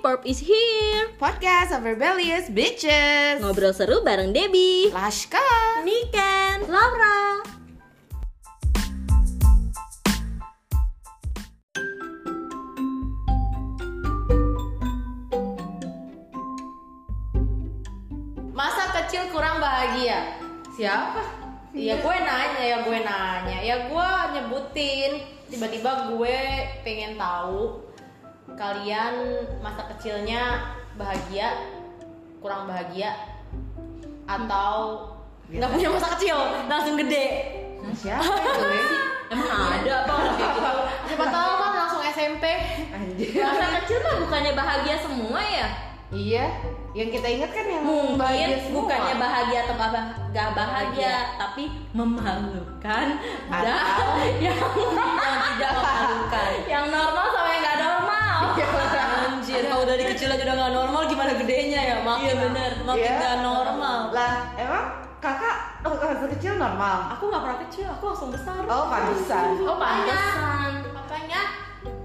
Perp 0.00 0.24
is 0.24 0.40
here. 0.40 1.12
Podcast 1.20 1.76
of 1.76 1.84
Rebellious 1.84 2.48
Bitches. 2.48 3.44
Ngobrol 3.44 3.76
seru 3.76 4.00
bareng 4.00 4.32
Debbie. 4.32 4.88
Lashka 4.88 5.44
Niken 5.84 6.64
Laura. 6.72 7.44
Masa 18.56 18.88
kecil 19.04 19.28
kurang 19.36 19.60
bahagia? 19.60 20.40
Siapa? 20.80 21.20
Ya 21.76 22.00
gue 22.00 22.16
nanya, 22.24 22.62
ya 22.64 22.78
gue 22.88 22.98
nanya, 23.04 23.58
ya 23.60 23.76
gue 23.84 24.08
nyebutin. 24.32 25.12
Tiba-tiba 25.52 26.08
gue 26.16 26.36
pengen 26.88 27.20
tahu 27.20 27.89
kalian 28.60 29.14
masa 29.64 29.88
kecilnya 29.88 30.60
bahagia, 31.00 31.48
kurang 32.44 32.68
bahagia, 32.68 33.16
atau 34.28 35.08
nggak 35.48 35.70
punya 35.72 35.88
masa 35.88 36.12
kecil, 36.20 36.36
langsung 36.68 37.00
gede. 37.00 37.56
Siapa 37.96 38.20
itu? 38.20 38.96
Emang 39.32 39.48
ada 39.48 40.04
apa 40.04 40.12
orang 40.12 40.34
kayak 40.36 40.52
gitu? 40.52 40.72
Siapa 41.08 41.26
tahu 41.30 41.52
kan 41.56 41.72
langsung 41.72 42.02
SMP. 42.04 42.44
Anjir 42.92 43.30
Masa 43.40 43.66
kecil 43.80 43.98
mah 44.02 44.14
bukannya 44.20 44.52
bahagia 44.52 44.96
semua 44.98 45.40
ya? 45.40 45.68
Iya 46.10 46.50
Yang 46.90 47.22
kita 47.22 47.28
ingat 47.30 47.50
kan 47.54 47.62
yang 47.64 47.86
Mungkin 47.86 48.18
bahagia 48.18 48.58
semua. 48.58 48.76
bukannya 48.82 49.14
bahagia 49.14 49.58
atau 49.62 49.74
nggak 49.78 49.90
bah- 49.94 50.12
nggak 50.34 50.48
bahagia, 50.52 51.14
tapi 51.38 51.64
memalukan 51.94 53.06
dan 53.46 53.62
Atau- 53.70 54.18
yang, 54.44 54.58
yang 54.58 55.38
tidak 55.54 55.70
memalukan. 55.72 56.50
Yang 56.66 56.84
normal 56.90 57.26
sama 57.30 57.49
kalau 59.80 59.96
dari 59.96 60.04
kecil 60.12 60.28
aja 60.28 60.44
udah 60.44 60.56
nggak 60.60 60.72
normal, 60.76 61.02
gimana 61.08 61.32
gedenya 61.40 61.80
ya? 61.80 61.96
Makin 62.04 62.20
Iya 62.20 62.34
bener, 62.36 62.70
makin 62.84 63.00
Iya. 63.00 63.16
nggak 63.16 63.36
normal. 63.40 63.98
Lah 64.12 64.34
emang 64.60 64.84
kakak 65.24 65.56
oh, 65.88 65.96
masa 65.96 66.26
kecil 66.36 66.52
normal? 66.60 66.96
Aku 67.16 67.32
nggak 67.32 67.42
pernah 67.48 67.58
kecil, 67.64 67.86
aku 67.88 68.04
langsung 68.12 68.28
besar. 68.28 68.60
Oh 68.68 68.92
pantesan 68.92 69.56
Oh, 69.64 69.80
Pantesan. 69.80 70.70
Apanya? 70.92 71.42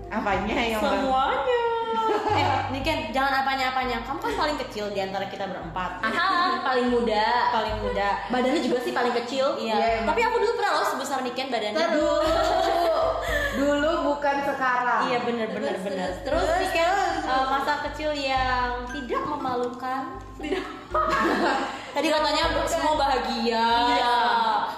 Apanya 0.07 0.55
yang 0.71 0.79
Semuanya. 0.79 1.64
Eh, 2.11 2.47
nih 2.71 2.81
Ken, 2.81 2.99
jangan 3.13 3.45
apanya-apanya. 3.45 4.03
Kamu 4.05 4.19
kan 4.19 4.33
paling 4.35 4.57
kecil 4.67 4.91
di 4.91 4.99
antara 5.01 5.25
kita 5.29 5.45
berempat. 5.47 6.01
Aha, 6.01 6.61
paling 6.61 6.87
muda. 6.89 7.53
Paling 7.53 7.75
muda. 7.81 8.09
Badannya 8.29 8.61
juga 8.61 8.77
sih 8.81 8.91
paling 8.91 9.13
kecil. 9.23 9.57
Iya. 9.61 9.75
Iya, 9.75 9.87
emang. 10.01 10.13
Tapi 10.13 10.21
aku 10.25 10.35
dulu 10.41 10.53
pernah 10.57 10.71
loh 10.79 10.87
sebesar 10.87 11.19
Niken 11.21 11.47
badannya. 11.49 11.85
Dulu 11.95 12.13
Dulu 13.55 13.91
bukan 14.11 14.35
sekarang 14.43 15.07
Iya 15.07 15.17
bener 15.23 15.47
bener 15.51 15.75
bener. 15.79 16.09
Terus 16.21 16.47
Niken 16.59 16.93
eh, 17.23 17.45
masa 17.49 17.73
kecil 17.89 18.11
yang 18.15 18.83
tidak 18.91 19.23
memalukan. 19.25 20.19
Tidak. 20.39 20.65
Tadi 21.95 22.07
katanya 22.11 22.43
semua 22.67 22.93
bahagia. 22.99 23.67
Iya. 23.95 24.17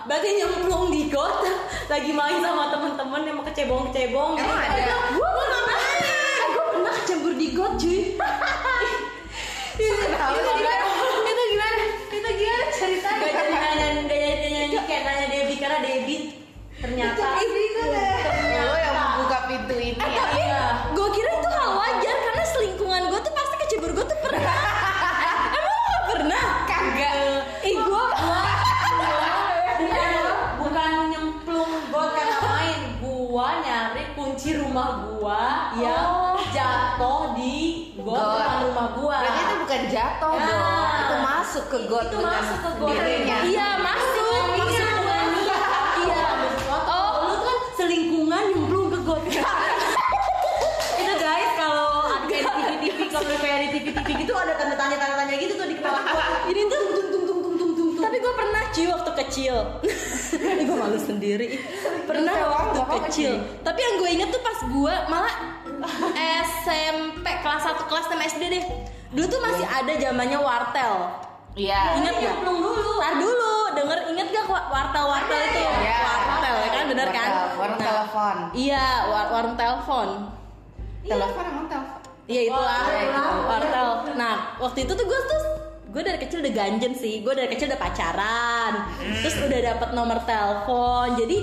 Berarti 0.06 0.28
nyemplung 0.38 0.94
di 0.94 1.10
got 1.10 1.42
lagi 1.90 2.12
main 2.14 2.38
sama 2.44 2.70
temen-temen 2.70 3.22
yang 3.26 3.36
mau 3.42 3.46
kecebong-kecebong. 3.48 4.32
Emang 4.38 4.60
ada? 4.62 4.86
Gue 5.18 5.30
pernah. 5.34 5.64
Gue 6.48 6.66
pernah 6.78 6.94
kecebur 7.02 7.34
di 7.36 7.47
got 7.58 7.74
cuy. 7.82 8.14
Itu 9.82 9.94
gimana? 9.98 10.86
Itu 11.26 11.44
gimana? 11.50 11.84
Itu 12.14 12.30
gimana 12.38 12.66
ceritanya? 12.70 13.18
Gak 13.18 13.34
jadi 13.34 13.56
nanya, 13.58 13.88
gak 14.06 14.20
jadi 14.22 14.48
nanya 14.54 14.82
kayak 14.86 15.02
nanya 15.06 15.26
Debbie 15.34 15.58
karena 15.58 15.80
Debbie 15.82 16.24
ternyata 16.78 17.26
Ya, 18.54 18.62
Lo 18.70 18.78
yang 18.78 18.94
membuka 18.94 19.50
pintu 19.50 19.74
ini 19.74 19.98
Eh, 19.98 20.10
ya 20.14 20.22
tapi 20.30 20.42
gue 20.94 21.08
kira 21.18 21.30
itu 21.34 21.50
hal 21.50 21.70
wajar 21.82 22.16
karena 22.30 22.44
selingkungan 22.46 23.02
gue 23.10 23.20
tuh 23.26 23.34
pasti 23.34 23.56
kecebur 23.66 23.90
gue 23.98 24.06
tuh 24.06 24.20
pernah. 24.22 24.58
Emang 25.58 25.74
lo 25.74 25.86
gak 25.90 26.04
pernah? 26.14 26.46
Kagak. 26.70 27.14
Ih 27.66 27.76
gue 27.82 28.04
bukan 29.78 30.14
bukan 30.62 30.92
nyemplung 31.10 31.74
got 31.90 32.10
karena 32.14 32.38
main 32.42 32.82
gua 33.02 33.48
nyari 33.62 34.04
kunci 34.18 34.50
rumah 34.58 34.90
gua 35.06 35.74
yang 35.78 36.17
jatuh 36.98 37.38
di 37.38 37.54
got 38.02 38.18
depan 38.18 38.58
rumah 38.66 38.88
gua 38.98 39.18
Berarti 39.22 39.38
itu 39.40 39.56
bukan 39.62 39.82
jatuh 39.86 40.34
Ya. 40.34 40.46
dong 40.50 40.90
Itu 40.98 41.16
masuk 41.22 41.64
ke 41.70 41.78
got 41.86 42.06
Itu 42.10 42.18
masuk 42.18 42.58
ke 42.58 42.70
got. 42.74 42.90
sendirinya 42.90 43.38
Iya 43.46 43.68
masuk 43.78 44.42
maksudnya. 44.50 45.20
Iya. 46.02 46.22
Oh 46.90 47.10
lu 47.28 47.36
kan 47.38 47.58
selingkungan 47.76 48.44
nyemplung 48.50 48.90
ke 48.90 49.00
got. 49.06 49.22
itu 50.98 51.14
guys 51.16 51.52
kalau 51.56 51.90
ada 52.10 52.26
di 52.26 52.42
TV 52.82 52.82
TV 52.82 52.98
kalau 53.14 53.38
kayak 53.38 53.58
di 53.62 53.78
TV 53.78 53.86
TV 53.94 54.10
gitu 54.18 54.34
ada 54.34 54.54
tanda 54.58 54.74
tanya 54.74 54.98
tanda 54.98 55.16
tanya 55.22 55.36
gitu 55.38 55.54
tuh 55.54 55.68
di 55.70 55.78
kepala 55.78 56.02
gua 56.04 56.26
Ini 56.50 56.62
tuh 56.66 56.82
Tapi 58.18 58.26
gue 58.26 58.34
pernah 58.34 58.64
cuy 58.74 58.88
waktu 58.90 59.12
kecil. 59.22 59.56
Ini 60.58 60.64
gue 60.66 60.74
malu 60.74 60.98
sendiri. 60.98 61.54
Pernah 62.02 62.34
waktu 62.50 62.82
kecil. 62.98 63.34
Tapi 63.62 63.78
yang 63.78 63.94
gue 64.02 64.10
inget 64.10 64.34
tuh 64.34 64.42
pas 64.42 64.58
gue 64.58 64.94
malah 65.06 65.36
SMP 66.42 67.22
kelas 67.46 67.62
1 67.62 67.78
kelas 67.86 68.06
6 68.10 68.18
SD 68.34 68.44
deh. 68.50 68.66
Dulu 69.14 69.26
tuh 69.30 69.38
masih 69.38 69.70
ada 69.70 69.94
zamannya 69.94 70.42
wartel. 70.42 71.14
Iya 71.54 72.02
Ingat 72.02 72.10
nggak? 72.10 72.26
nyemplung 72.42 72.58
dulu 72.58 72.98
Tar 72.98 73.14
dulu, 73.22 73.54
denger 73.78 74.00
inget 74.10 74.28
gak 74.34 74.46
wartel-wartel 74.50 75.38
itu? 75.38 75.62
Iya. 75.62 75.98
Wartel 76.02 76.56
ya 76.58 76.70
kan, 76.74 76.84
bener 76.90 77.08
kan? 77.14 77.30
Wartel, 77.30 77.54
warung 77.54 77.78
Nah, 77.78 77.86
telepon. 77.86 78.36
Iya, 78.58 78.86
war- 79.14 79.30
warung 79.30 79.54
telepon. 79.54 80.08
Telepon 81.06 81.46
telepon 81.70 82.02
Iya 82.26 82.42
itulah 82.50 82.82
Oh, 82.82 82.90
iya, 82.90 83.02
itu. 83.06 83.46
wartel. 83.46 83.88
Nah 84.18 84.58
waktu 84.58 84.90
itu 84.90 84.92
tuh 84.92 85.06
gue 85.06 85.20
tuh 85.22 85.42
gue 85.88 86.02
dari 86.04 86.20
kecil 86.20 86.44
udah 86.44 86.54
ganjen 86.54 86.94
sih. 86.94 87.24
Gue 87.24 87.34
dari 87.34 87.48
kecil 87.52 87.72
udah 87.72 87.80
pacaran. 87.80 88.74
Terus 89.24 89.36
udah 89.40 89.60
dapet 89.74 89.90
nomor 89.96 90.20
telepon. 90.28 91.16
Jadi 91.16 91.38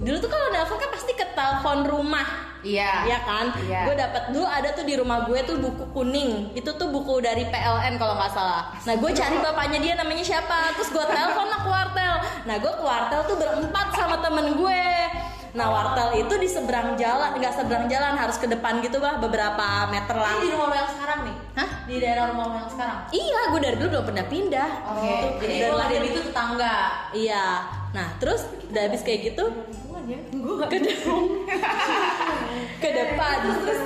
dulu 0.00 0.16
tuh 0.16 0.30
kalau 0.32 0.48
telepon 0.48 0.78
kan 0.80 0.90
pasti 0.92 1.12
ke 1.12 1.26
telepon 1.36 1.78
rumah. 1.84 2.26
Iya 2.60 3.08
Iya 3.08 3.18
kan? 3.24 3.46
Iya. 3.64 3.80
Gue 3.88 3.94
dapet 3.96 4.22
dulu 4.36 4.44
ada 4.44 4.68
tuh 4.76 4.84
di 4.84 4.94
rumah 4.96 5.24
gue 5.24 5.40
tuh 5.44 5.56
buku 5.60 5.84
kuning. 5.96 6.52
Itu 6.52 6.76
tuh 6.76 6.92
buku 6.92 7.24
dari 7.24 7.48
PLN 7.48 7.96
kalau 7.96 8.16
nggak 8.16 8.32
salah. 8.32 8.72
Nah 8.84 8.94
gue 8.96 9.10
cari 9.12 9.36
bapaknya 9.40 9.78
dia 9.80 9.94
namanya 9.96 10.24
siapa. 10.24 10.76
Terus 10.76 10.92
gue 10.92 11.04
telepon 11.04 11.46
lah 11.48 11.60
ke 11.64 11.68
wartel. 11.68 12.14
Nah 12.44 12.56
gue 12.60 12.72
ke 12.72 12.82
wartel 12.84 13.20
tuh 13.28 13.36
berempat 13.36 13.86
sama 13.96 14.20
temen 14.20 14.56
gue. 14.56 14.84
Nah 15.50 15.66
wartel 15.66 16.22
itu 16.22 16.34
di 16.38 16.46
seberang 16.46 16.94
jalan, 16.94 17.34
nggak 17.34 17.54
seberang 17.54 17.86
jalan 17.90 18.14
harus 18.14 18.38
ke 18.38 18.46
depan 18.46 18.78
gitu 18.80 19.02
bah 19.02 19.18
beberapa 19.18 19.90
meter 19.90 20.14
lah. 20.14 20.38
Ini 20.38 20.46
di 20.46 20.50
rumah 20.54 20.66
lo 20.70 20.74
yang 20.78 20.90
sekarang 20.90 21.18
nih 21.26 21.36
Hah? 21.58 21.70
di 21.84 21.94
daerah 21.98 22.24
rumah 22.30 22.44
lo 22.46 22.54
yang 22.54 22.70
sekarang 22.70 22.96
Iya, 23.10 23.40
gue 23.50 23.60
dari 23.60 23.76
dulu 23.76 23.88
belum 23.90 24.04
pernah 24.06 24.26
pindah. 24.30 24.70
oke 24.86 25.12
jadi 25.42 25.54
dari 25.58 25.74
lahir 25.74 26.02
itu 26.06 26.20
tetangga 26.22 26.76
Iya. 27.10 27.46
Nah, 27.90 28.06
terus 28.22 28.46
udah 28.70 28.82
habis 28.86 29.02
kayak 29.02 29.34
gitu 29.34 29.44
ke 30.70 30.78
depan. 30.78 31.22
ke 32.80 32.88
depan. 32.88 33.36
Terus 33.62 33.80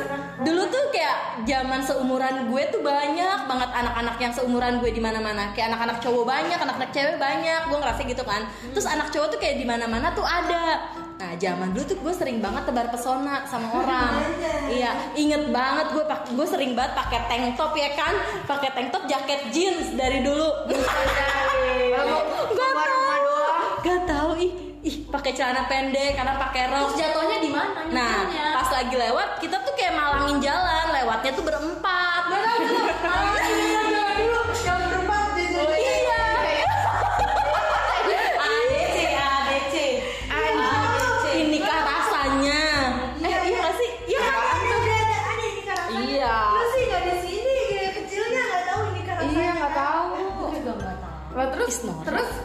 dulu 0.45 0.63
tuh 0.69 0.85
kayak 0.93 1.17
zaman 1.45 1.81
seumuran 1.81 2.49
gue 2.49 2.63
tuh 2.69 2.81
banyak 2.81 3.39
banget 3.45 3.71
anak-anak 3.73 4.17
yang 4.21 4.33
seumuran 4.33 4.81
gue 4.81 4.91
di 4.93 5.01
mana-mana. 5.01 5.53
Kayak 5.53 5.75
anak-anak 5.75 5.99
cowok 6.01 6.25
banyak, 6.25 6.59
anak-anak 6.61 6.91
cewek 6.93 7.17
banyak. 7.17 7.61
Gue 7.69 7.79
ngerasa 7.81 8.01
gitu 8.05 8.25
kan. 8.25 8.45
Terus 8.73 8.87
anak 8.87 9.09
cowok 9.09 9.29
tuh 9.33 9.39
kayak 9.41 9.57
di 9.57 9.67
mana-mana 9.67 10.13
tuh 10.13 10.25
ada. 10.25 10.81
Nah, 11.15 11.39
zaman 11.39 11.71
dulu 11.71 11.85
tuh 11.87 11.99
gue 12.03 12.15
sering 12.15 12.43
banget 12.43 12.67
tebar 12.67 12.91
pesona 12.91 13.47
sama 13.47 13.71
orang. 13.71 14.19
iya, 14.77 15.15
inget 15.15 15.47
banget 15.55 15.95
gue 15.95 16.05
pak 16.11 16.27
gue 16.35 16.47
sering 16.47 16.75
banget 16.75 16.99
pakai 16.99 17.21
tank 17.31 17.55
top 17.55 17.73
ya 17.79 17.95
kan, 17.95 18.15
pakai 18.51 18.71
tank 18.75 18.91
top 18.91 19.07
jaket 19.07 19.55
jeans 19.55 19.95
dari 19.95 20.27
dulu. 20.27 20.51
Gak 21.95 22.03
doang 22.03 22.27
Gak 23.85 24.01
tahu 24.09 24.33
ih, 24.41 24.53
ih 24.83 24.97
pakai 25.13 25.37
celana 25.37 25.69
pendek, 25.71 26.17
karena 26.19 26.35
pakai 26.41 26.73
rok. 26.73 26.97
terus 26.97 26.97
jatuhnya 27.05 27.39
di 27.39 27.51
mana 27.53 27.85
Nah, 27.93 28.17
pas 28.59 28.69
lagi 28.73 28.97
lewat, 28.97 29.39
kita 29.39 29.61
tuh 29.61 29.77
kayak 29.77 29.95
malangin 29.95 30.41
jalan, 30.41 30.87
lewatnya 30.89 31.31
tuh 31.37 31.45
berempat. 31.45 32.23
Malangin 32.33 33.61
jalan 33.93 34.13
dulu 34.19 34.41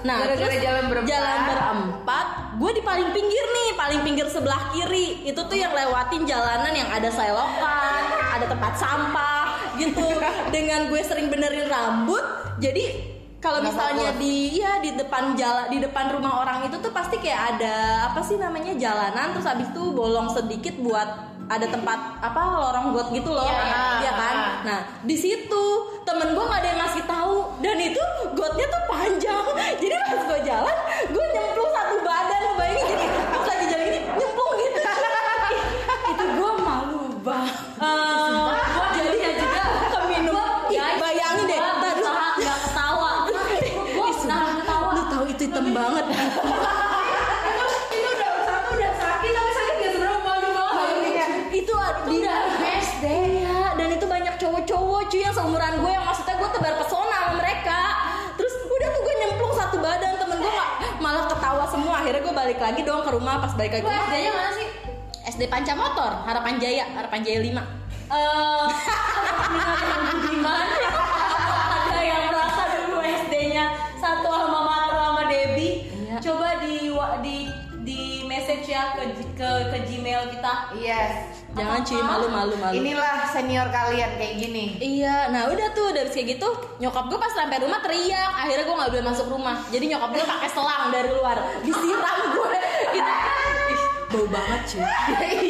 nah, 0.08 0.24
gara-gara 0.24 0.56
jalan 0.60 0.84
berempat 0.92 1.10
jalan 1.10 1.40
berempat, 1.50 2.28
gue 2.60 2.72
di 2.76 2.82
paling 2.84 3.10
pinggir 3.12 3.46
nih, 3.50 3.70
paling 3.76 4.02
pinggir 4.04 4.28
sebelah 4.30 4.72
kiri. 4.72 5.24
Itu 5.28 5.48
tuh 5.48 5.58
yang 5.58 5.72
lewatin 5.72 6.24
jalanan 6.28 6.74
yang 6.76 6.90
ada 6.92 7.10
selokan, 7.12 8.02
ada 8.40 8.46
tempat 8.48 8.74
sampah 8.76 9.48
gitu. 9.80 10.08
Dengan 10.56 10.88
gue 10.92 11.02
sering 11.04 11.28
benerin 11.32 11.68
rambut, 11.68 12.24
jadi 12.60 13.18
kalau 13.40 13.64
misalnya 13.64 14.12
fokus. 14.12 14.20
di 14.20 14.60
ya 14.60 14.84
di 14.84 14.92
depan 15.00 15.32
jalan 15.40 15.72
di 15.72 15.80
depan 15.80 16.12
rumah 16.12 16.44
orang 16.44 16.68
itu 16.68 16.76
tuh 16.84 16.92
pasti 16.92 17.24
kayak 17.24 17.56
ada 17.56 17.76
apa 18.12 18.20
sih 18.20 18.36
namanya 18.36 18.76
jalanan 18.76 19.32
terus 19.32 19.48
habis 19.48 19.72
itu 19.72 19.96
bolong 19.96 20.28
sedikit 20.28 20.76
buat 20.84 21.08
ada 21.50 21.66
tempat 21.66 22.20
apa 22.22 22.42
lorong 22.62 22.94
got 22.94 23.10
gitu 23.10 23.32
loh 23.34 23.48
Iya, 23.48 23.64
iya. 23.64 23.82
Iya 24.04 24.12
kan 24.14 24.36
nah 24.68 24.80
di 25.08 25.16
situ 25.16 25.66
temen 26.04 26.36
gue 26.36 26.44
nggak 26.46 26.60
ada 26.62 26.68
yang 26.68 26.80
ngasih 26.84 27.04
tahu 27.08 27.36
dan 27.64 27.78
itu 27.80 28.02
gotnya 28.36 28.68
tuh 28.68 28.84
rumah 63.30 63.46
pas 63.46 63.54
balik 63.54 63.72
lagi. 63.78 63.86
Rumah, 63.86 64.02
SD-nya 64.10 64.32
mana 64.34 64.52
sih? 64.58 64.68
SD 65.30 65.42
Panca 65.46 65.74
Motor, 65.78 66.12
Harapan 66.26 66.58
Jaya, 66.58 66.86
Harapan 66.90 67.22
Jaya 67.22 67.40
5 67.46 67.62
Eh, 68.10 68.66
gimana? 70.26 70.74
Ada 71.78 72.00
yang 72.02 72.24
merasa 72.26 72.64
dulu 72.74 72.98
SD-nya 72.98 73.70
satu 74.02 74.26
alma 74.26 74.66
mater 74.66 74.98
sama 74.98 75.24
Debbie. 75.30 75.94
Iya. 75.94 76.18
Coba 76.18 76.58
di 76.58 76.90
di 77.22 77.38
di 77.86 78.02
message 78.26 78.66
ya 78.66 78.98
ke 78.98 79.14
ke 79.38 79.50
ke 79.70 79.78
Gmail 79.86 80.34
kita. 80.34 80.74
yes 80.74 81.38
Jangan 81.50 81.82
cuy, 81.82 81.98
malu-malu 81.98 82.54
malu. 82.62 82.74
inilah 82.78 83.26
senior 83.26 83.74
kalian 83.74 84.22
kayak 84.22 84.38
gini 84.38 84.78
Iya, 84.78 85.34
nah 85.34 85.50
udah 85.50 85.74
tuh 85.74 85.90
dari 85.90 86.06
kayak 86.08 86.38
gitu 86.38 86.46
nyokap 86.78 87.10
gue 87.10 87.18
pas 87.18 87.34
sampai 87.34 87.58
rumah 87.58 87.82
teriak, 87.82 88.32
akhirnya 88.38 88.70
gue 88.70 88.76
nggak 88.78 88.92
boleh 88.94 89.06
masuk 89.06 89.28
rumah. 89.28 89.58
Jadi 89.74 89.86
nyokap 89.90 90.14
gue 90.14 90.24
pakai 90.24 90.50
selang 90.50 90.94
dari 90.94 91.10
luar, 91.10 91.38
disiram 91.66 92.18
gue. 92.32 92.39
Bau 94.10 94.26
banget 94.26 94.62
cuy. 94.66 94.82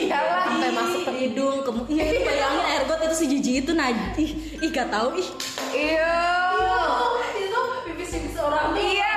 iyalah 0.03 0.43
sampai 0.51 0.71
masuk 0.75 1.01
ke 1.07 1.11
hidung 1.15 1.63
ke 1.63 1.71
iya 1.95 2.03
itu 2.11 2.19
bayangin 2.27 2.63
air 2.67 2.83
got 2.91 2.99
itu 2.99 3.15
si 3.15 3.25
jijik 3.31 3.55
itu 3.63 3.71
najis 3.71 4.31
ih 4.59 4.69
gak 4.69 4.91
tahu 4.91 5.15
ih. 5.15 5.27
Iya. 5.71 6.19
Itu 7.39 7.59
pipis-pipis 7.87 8.35
orang 8.35 8.75
iya. 8.75 9.15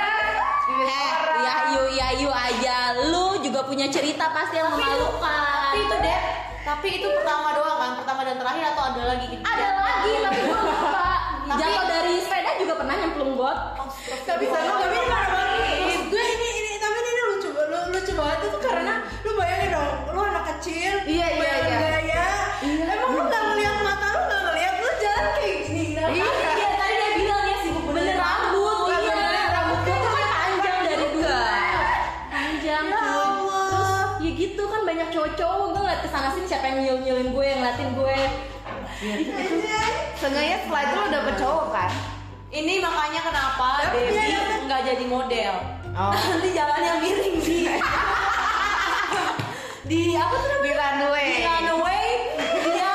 Eh 0.63 1.13
ya 1.43 1.55
yu 1.75 1.83
ya 1.91 2.09
yu 2.23 2.31
aja. 2.31 3.03
Lu 3.11 3.43
juga 3.43 3.67
punya 3.67 3.91
cerita 3.91 4.31
pasti 4.31 4.63
yang 4.63 4.71
memalukan. 4.71 5.75
Tapi 5.75 5.79
itu 5.91 5.97
deh. 6.07 6.21
Tapi 6.63 6.89
itu 7.03 7.09
pertama 7.11 7.49
doang 7.59 7.79
kan? 7.83 7.91
Pertama 7.99 8.21
dan 8.23 8.39
terakhir 8.39 8.65
atau 8.79 8.83
ada 8.95 9.03
lagi 9.11 9.27
gitu? 9.27 9.43
ada 9.43 9.69
lagi 9.83 10.13
tapi 10.23 10.41
gue 10.47 10.61
lupa. 10.63 11.07
Tapi- 11.43 11.59
jatuh 11.59 11.85
dari 11.91 12.15
sepeda 12.23 12.51
juga 12.63 12.75
pernah 12.79 12.95
nyemplung 12.95 13.35
got 13.35 13.59
tapi 14.23 14.45
tapi 14.47 14.67
tapi 14.71 14.99
Seenggaknya 39.03 40.63
setelah 40.63 40.83
itu 40.87 40.95
lu 40.95 41.09
dapet 41.11 41.35
cowok 41.35 41.75
kan? 41.75 41.91
Ini 42.55 42.79
makanya 42.79 43.21
kenapa 43.27 43.67
Debbie 43.83 44.15
dia- 44.15 44.63
nggak 44.63 44.81
jadi 44.87 45.05
model. 45.11 45.55
Oh. 45.91 46.15
Nanti 46.31 46.49
jalannya 46.55 47.03
miring 47.03 47.37
di 47.43 47.67
di 49.91 50.01
apa 50.15 50.37
tuh 50.39 50.59
di 50.63 50.71
runway. 50.71 51.29
Di 51.35 51.43
runway. 51.43 52.07
Dia 52.63 52.95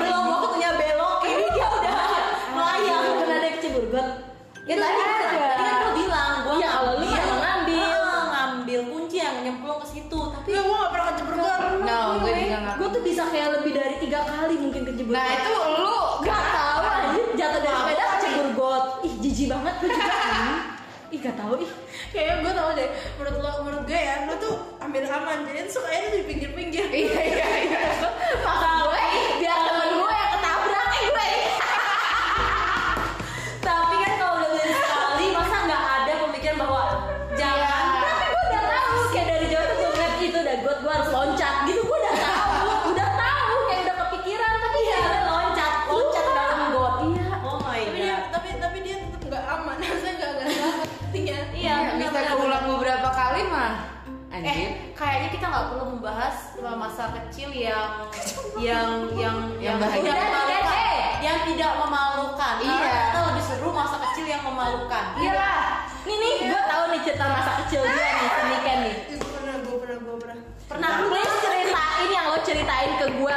belum 0.00 0.22
waktunya 0.24 0.70
belok. 0.80 1.14
Kiri 1.20 1.46
dia 1.52 1.68
udah 1.76 1.96
melayang 2.56 3.04
pernah 3.20 3.36
ada 3.36 3.48
kecebur 3.52 3.84
got 3.92 4.08
ya 4.64 4.76
tadi 4.76 5.07
kecebur 15.08 15.16
Nah 15.16 15.26
itu 15.40 15.52
lu 15.80 15.98
gak 16.20 16.44
tahu 16.52 16.84
jatuh 17.32 17.60
dari 17.64 17.76
sepeda 17.80 18.04
kecebur 18.20 18.46
got. 18.52 18.84
Ih 19.08 19.14
jijik 19.24 19.46
banget 19.48 19.74
gue 19.80 19.88
juga 19.88 20.12
ih 21.14 21.18
gak 21.24 21.36
tahu 21.40 21.52
ih. 21.64 21.70
Kayaknya 22.12 22.34
gue 22.44 22.52
tau 22.52 22.70
deh. 22.76 22.88
Menurut 23.16 23.36
lo 23.40 23.50
menurut 23.64 23.84
gue 23.88 23.96
ya 23.96 24.28
lo 24.28 24.34
tuh 24.36 24.54
ambil 24.84 25.02
aman 25.08 25.48
jadi 25.48 25.64
tuh 25.64 25.72
sukanya 25.72 26.08
yang 58.66 58.88
yang 59.14 59.36
yang 59.58 59.76
Yang 59.76 59.76
bahagia. 59.78 60.02
tidak 60.02 60.18
memalukan, 60.24 60.76
yang 61.20 61.38
tidak 61.46 61.72
memalukan. 61.78 62.54
Iya. 62.58 62.72
Karena 62.72 62.88
ternyata 62.88 63.20
lebih 63.28 63.44
seru 63.44 63.68
masa 63.70 63.96
kecil 64.08 64.26
yang 64.26 64.42
memalukan. 64.42 65.04
Iya 65.16 65.32
lah 65.34 65.58
nih 66.08 66.16
nih 66.16 66.34
gue 66.48 66.62
tahu 66.64 66.84
nih 66.88 67.00
cerita 67.04 67.24
masa 67.28 67.50
kecil 67.64 67.80
gue 67.84 67.92
nih 68.08 68.28
si 68.32 68.42
Niken 68.48 68.78
nih 68.80 68.94
pernah 69.20 69.56
gue 69.60 69.76
pernah 69.76 69.98
gue 70.00 70.16
pernah 70.16 70.36
Pernah 70.68 70.90
please 71.04 71.36
ceritain 71.40 72.08
yang 72.08 72.24
lo 72.28 72.38
ceritain 72.40 72.90
ke 72.96 73.06
gue 73.12 73.34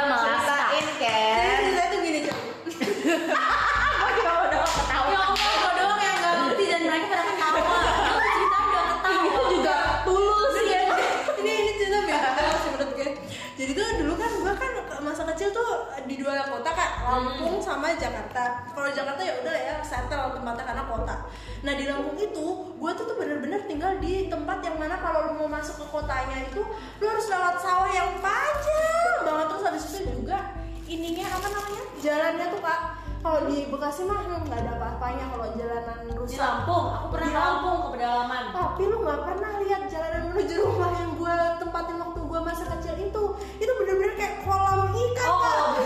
Sama 17.92 18.08
Jakarta. 18.08 18.44
Kalau 18.72 18.88
Jakarta 18.88 19.20
ya 19.20 19.36
udah 19.44 19.52
lah 19.52 19.62
ya 19.68 19.76
settle 19.84 20.32
tempatnya 20.32 20.64
karena 20.64 20.84
kota. 20.88 21.16
Nah 21.60 21.72
di 21.76 21.84
Lampung 21.84 22.16
itu 22.16 22.46
gue 22.72 22.90
tuh 22.96 23.04
tuh 23.04 23.16
bener-bener 23.20 23.68
tinggal 23.68 24.00
di 24.00 24.32
tempat 24.32 24.64
yang 24.64 24.80
mana 24.80 24.96
kalau 24.96 25.28
lu 25.28 25.44
mau 25.44 25.60
masuk 25.60 25.76
ke 25.76 25.86
kotanya 25.92 26.40
itu 26.40 26.64
lu 26.72 27.04
harus 27.04 27.28
lewat 27.28 27.60
sawah 27.60 27.92
yang 27.92 28.16
panjang 28.24 29.20
banget. 29.28 29.44
Terus 29.52 29.64
habis 29.68 29.84
itu 29.92 30.08
juga 30.08 30.56
ininya 30.88 31.36
apa 31.36 31.48
namanya 31.52 31.84
jalannya 32.00 32.46
tuh 32.48 32.60
kak. 32.64 32.80
Kalau 33.20 33.40
di 33.52 33.58
Bekasi 33.68 34.02
mah 34.08 34.18
nggak 34.24 34.56
ada 34.56 34.72
apa-apanya 34.80 35.24
kalau 35.28 35.46
jalanan 35.52 35.98
Di 36.02 36.12
rusak 36.16 36.40
Lampung, 36.40 36.86
aku 36.96 37.06
pernah 37.12 37.28
Di 37.28 37.36
ke 37.36 37.44
Lampung 37.44 37.76
ke 37.76 37.88
pedalaman. 37.92 38.44
tapi 38.56 38.82
lu 38.88 38.96
nggak 39.04 39.20
pernah 39.20 39.52
lihat 39.68 39.82
jalanan 39.92 40.22
menuju 40.32 40.54
rumah 40.64 40.90
yang 40.96 41.12
gue 41.20 41.36
tempatin 41.60 41.96
waktu 42.00 42.20
gue 42.24 42.40
masa 42.40 42.64
kecil 42.72 42.94
itu. 42.96 43.24
Itu 43.60 43.72
bener-bener 43.84 44.16
kayak 44.16 44.48
kolam 44.48 44.88
ikan 44.96 45.28
Oh, 45.28 45.38
Kak. 45.44 45.81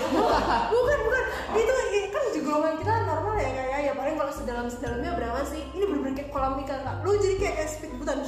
Ya 4.46 4.54
paling 4.54 4.54
kalau 4.54 4.54
sedalam 4.70 4.70
sedalamnya 4.70 5.12
berapa 5.18 5.40
sih? 5.42 5.62
Ini 5.74 5.84
bener-bener 5.84 6.14
kayak 6.14 6.30
kolam 6.30 6.54
ikan 6.62 6.78
kak. 6.86 6.96
Lu 7.02 7.18
jadi 7.18 7.34
kayak 7.36 7.54
kayak 7.58 7.70
speedboatan 7.70 8.18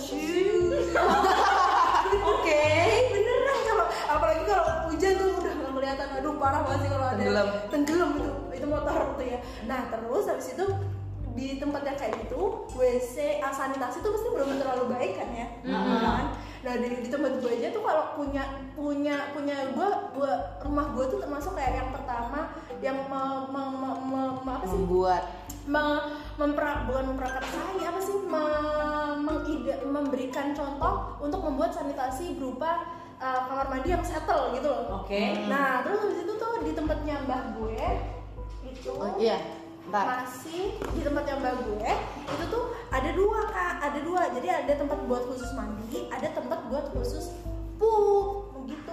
oke. 2.34 2.62
Beneran 3.14 3.58
kalau 3.62 3.84
apalagi 4.10 4.42
kalau 4.42 4.66
hujan 4.90 5.12
tuh 5.14 5.28
udah 5.38 5.52
nggak 5.54 5.72
kelihatan. 5.78 6.08
Aduh 6.18 6.34
parah 6.36 6.60
banget 6.66 6.80
sih 6.82 6.90
kalau 6.90 7.06
ada 7.06 7.22
Tenggelam. 7.22 7.48
tenggelam 7.70 8.10
itu 8.18 8.30
itu 8.58 8.66
motor 8.66 8.98
tuh 9.14 9.26
ya. 9.26 9.38
Nah 9.70 9.80
terus 9.94 10.24
habis 10.26 10.48
itu 10.58 10.66
di 11.38 11.62
tempat 11.62 11.86
yang 11.86 11.94
kayak 11.94 12.18
gitu 12.26 12.66
WC 12.74 13.38
ah, 13.38 13.54
sanitasi 13.54 14.02
tuh 14.02 14.10
pasti 14.10 14.28
belum 14.34 14.58
terlalu 14.58 14.84
baik 14.90 15.12
kan 15.22 15.28
ya? 15.30 15.46
Kan 15.62 16.34
nah 16.68 16.76
di, 16.76 17.00
di 17.00 17.08
tempat 17.08 17.40
gue 17.40 17.48
aja 17.48 17.72
tuh 17.72 17.80
kalau 17.80 18.12
punya 18.12 18.44
punya 18.76 19.32
punya 19.32 19.72
gue 19.72 19.88
gue 20.12 20.32
rumah 20.60 20.92
gue 20.92 21.04
tuh 21.08 21.16
termasuk 21.16 21.56
kayak 21.56 21.80
yang 21.80 21.88
pertama 21.88 22.52
yang 22.84 22.98
me, 23.08 23.22
me, 23.48 23.62
me, 23.72 23.90
me- 24.04 24.36
me- 24.44 24.52
apa 24.52 24.66
sih 24.68 24.76
Membuat 24.76 25.22
me- 25.64 26.04
mempra, 26.36 26.84
bukan 26.84 27.16
memprakarsai 27.16 27.80
apa 27.80 27.96
sih 27.98 28.20
me, 28.20 28.44
mengide- 29.16 29.80
memberikan 29.82 30.52
contoh 30.52 31.16
untuk 31.18 31.40
membuat 31.40 31.72
sanitasi 31.72 32.36
berupa 32.36 32.84
uh, 33.16 33.48
kamar 33.48 33.72
mandi 33.72 33.88
yang 33.88 34.04
settle 34.04 34.52
gitu 34.52 34.68
loh 34.68 35.00
Oke. 35.02 35.48
nah 35.48 35.80
terus 35.80 36.04
habis 36.04 36.20
itu 36.20 36.32
tuh 36.36 36.52
di 36.60 36.76
tempatnya 36.76 37.24
mbah 37.24 37.42
gue 37.56 37.80
itu 38.68 38.92
Oh, 38.92 39.16
iya. 39.16 39.40
Masih 39.88 40.76
di 40.94 41.00
tempatnya 41.00 41.40
mbak 41.40 41.54
gue 41.64 41.92
itu 42.28 42.44
tuh 42.52 42.64
ada 42.92 43.10
dua 43.16 43.40
kak. 43.48 43.74
Ada 43.78 43.98
dua. 44.04 44.22
Jadi 44.36 44.48
ada 44.52 44.72
tempat 44.76 44.98
buat 45.08 45.22
khusus 45.32 45.50
mandi 45.56 46.08
ada 46.12 46.28
tempat 46.36 46.60
buat 46.68 46.92
khusus 46.92 47.32
pup 47.80 48.47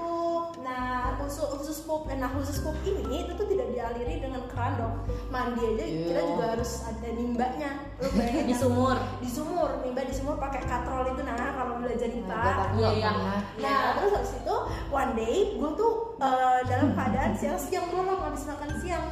gitu 0.06 0.62
nah 0.62 1.18
khusus 1.18 1.46
khusus 1.52 1.78
pup 1.84 2.06
eh, 2.08 2.18
nah 2.18 2.30
khusus 2.30 2.62
pup 2.62 2.74
ini 2.84 3.26
itu 3.26 3.32
tuh 3.34 3.46
tidak 3.46 3.68
dialiri 3.70 4.22
dengan 4.22 4.46
keran 4.48 4.78
dong 4.78 4.96
mandi 5.30 5.62
aja 5.64 5.84
kita 5.84 6.12
Iya. 6.16 6.22
juga 6.24 6.46
harus 6.54 6.72
ada 6.84 7.10
nimbanya 7.12 7.70
lu 7.98 8.08
bayangin 8.16 8.46
di 8.46 8.54
kan? 8.54 8.62
sumur 8.62 8.98
di 9.20 9.30
sumur 9.30 9.70
nimba 9.82 10.02
di 10.04 10.14
sumur 10.14 10.36
pakai 10.38 10.62
katrol 10.64 11.06
itu 11.08 11.22
nah 11.22 11.36
kalau 11.54 11.74
belajar 11.80 12.08
IPA 12.08 12.24
Nah, 12.26 12.68
Iya, 12.76 12.90
iya. 12.94 13.12
Nah, 13.58 13.82
terus 13.96 14.12
habis 14.14 14.34
itu 14.36 14.56
one 14.90 15.12
day 15.16 15.36
gue 15.56 15.72
tuh 15.76 15.94
eh, 16.18 16.60
dalam 16.66 16.90
keadaan 16.92 17.32
siang-siang 17.34 17.86
bolong 17.90 18.20
habis 18.20 18.44
makan 18.46 18.70
siang. 18.80 19.06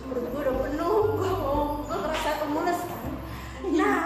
Perut 0.00 0.24
gue 0.24 0.40
udah 0.40 0.54
penuh, 0.56 0.96
gue 1.14 1.30
mau 1.30 1.60
gue 1.84 1.96
ngerasa 1.96 2.30
mules 2.48 2.80
kan. 2.80 3.02
Nah, 3.70 3.98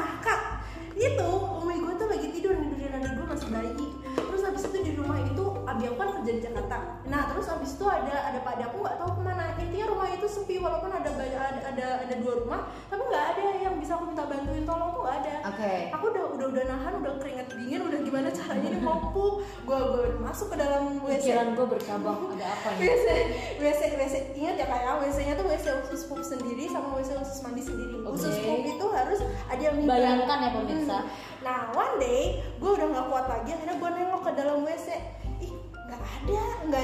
abi 5.72 5.88
aku 5.88 5.96
kan 5.96 6.08
kerja 6.20 6.32
di 6.36 6.42
Jakarta. 6.44 6.76
Nah, 7.08 7.20
terus 7.32 7.46
habis 7.48 7.70
itu 7.72 7.84
ada 7.88 8.14
ada 8.28 8.38
pak 8.44 8.60
aku 8.60 8.76
nggak 8.84 8.96
tahu 9.00 9.10
ke 9.16 9.22
mana. 9.24 9.44
Intinya 9.56 9.86
rumah 9.88 10.08
itu 10.12 10.26
sepi 10.28 10.60
walaupun 10.60 10.92
ada 10.92 11.10
banyak 11.12 11.40
ada 11.40 11.60
ada, 11.72 11.86
ada 12.04 12.14
dua 12.20 12.34
rumah, 12.44 12.60
tapi 12.92 13.02
nggak 13.08 13.24
ada 13.32 13.44
yang 13.62 13.74
bisa 13.80 13.96
aku 13.96 14.04
minta 14.12 14.24
bantuin 14.28 14.64
tolong 14.68 14.90
tuh 14.92 15.04
ada 15.08 15.34
Oke. 15.48 15.72
aku 15.90 16.04
udah 16.12 16.24
udah 16.36 16.46
udah 16.52 16.64
nahan 16.68 16.92
udah 17.00 17.12
keringet 17.18 17.48
dingin 17.50 17.80
udah 17.82 17.98
gimana 18.04 18.28
caranya 18.30 18.68
nih 18.68 18.82
mampu 18.82 19.26
gue 19.42 19.78
gue 19.78 20.04
masuk 20.20 20.46
ke 20.52 20.56
dalam 20.60 20.82
WC 21.00 21.24
pikiran 21.24 21.48
gue 21.56 21.66
bercabang 21.66 22.20
ada 22.36 22.46
apa 22.46 22.68
nih 22.76 22.80
WC 22.84 23.06
WC 23.58 23.80
WC 23.98 24.14
ingat 24.36 24.54
ya 24.60 24.66
kayak 24.68 24.94
WC 25.02 25.18
nya 25.24 25.34
tuh 25.38 25.46
WC 25.48 25.66
khusus 25.88 26.02
pup 26.06 26.20
sendiri 26.22 26.64
sama 26.68 26.94
WC 26.98 27.10
khusus 27.16 27.38
mandi 27.42 27.62
sendiri 27.62 27.94
khusus 28.02 28.34
Oke. 28.38 28.44
pup 28.44 28.62
itu 28.66 28.86
harus 28.92 29.20
ada 29.48 29.62
yang. 29.62 29.76
Bayangkan 29.82 30.38
ya, 30.40 30.50
pemirsa. 30.52 30.98
Hmm. 31.00 31.10
nah 31.42 31.58
one 31.74 31.94
day 31.98 32.38
gue 32.60 32.70
udah 32.70 32.86
nggak 32.86 33.06
kuat 33.10 33.26
lagi 33.26 33.50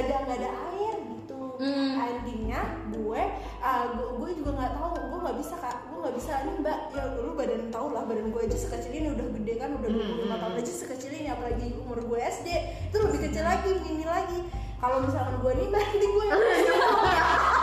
ada 0.09 0.25
nggak 0.25 0.38
ada 0.41 0.50
air 0.73 0.97
gitu. 1.05 1.41
Hmm. 1.61 1.99
endingnya 1.99 2.62
gue 2.95 3.23
uh, 3.61 3.85
gue, 3.93 4.09
gue 4.17 4.31
juga 4.41 4.50
nggak 4.57 4.73
tahu 4.81 4.91
gue 4.97 5.19
nggak 5.21 5.38
bisa 5.38 5.55
kak. 5.61 5.77
Gue 5.93 5.99
nggak 6.00 6.17
bisa 6.17 6.33
nih 6.49 6.55
mbak 6.65 6.79
ya 6.97 7.03
lu 7.21 7.33
badan 7.37 7.62
tau 7.69 7.88
lah 7.93 8.03
badan 8.09 8.27
gue 8.33 8.41
aja 8.49 8.57
sekecil 8.57 8.93
ini 8.95 9.09
udah 9.12 9.27
gede 9.37 9.55
kan 9.61 9.71
udah 9.77 9.91
25 9.91 10.41
tahun 10.41 10.55
aja 10.57 10.73
sekecil 10.73 11.11
ini 11.12 11.29
apalagi 11.29 11.67
umur 11.77 11.99
gue 12.00 12.19
SD 12.19 12.49
itu 12.88 12.97
lebih 12.97 13.19
kecil 13.29 13.45
lagi 13.45 13.71
gini 13.85 14.05
lagi. 14.09 14.41
Kalau 14.79 15.03
misalkan 15.03 15.37
gue 15.43 15.53
nih 15.59 15.69
nanti 15.75 16.07
gue 16.07 16.25
yang 16.31 16.43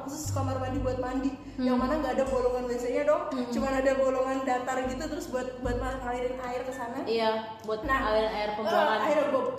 khusus 0.00 0.30
kamar 0.30 0.56
mandi 0.56 0.78
buat 0.78 0.98
mandi. 0.98 1.30
Yang 1.56 1.76
mana 1.76 1.92
nggak 1.98 2.12
ada 2.14 2.24
bolongan 2.24 2.64
WC 2.66 2.84
nya 2.90 3.02
dong 3.04 3.22
cuman 3.48 3.72
ada 3.74 3.92
bolongan 3.94 4.36
datar 4.42 4.76
gitu 4.84 5.04
terus 5.04 5.26
buat 5.26 5.48
buat 5.58 5.76
ngalirin 5.78 6.38
air 6.40 6.60
ke 6.62 6.72
sana. 6.72 6.98
Iya, 7.02 7.30
buat 7.62 7.82
Nah, 7.82 8.00
air 8.10 8.26
air 8.26 8.48
Eh, 8.48 8.54
pembuangan. 8.54 8.98
gue 9.04 9.42
pupuk 9.48 9.58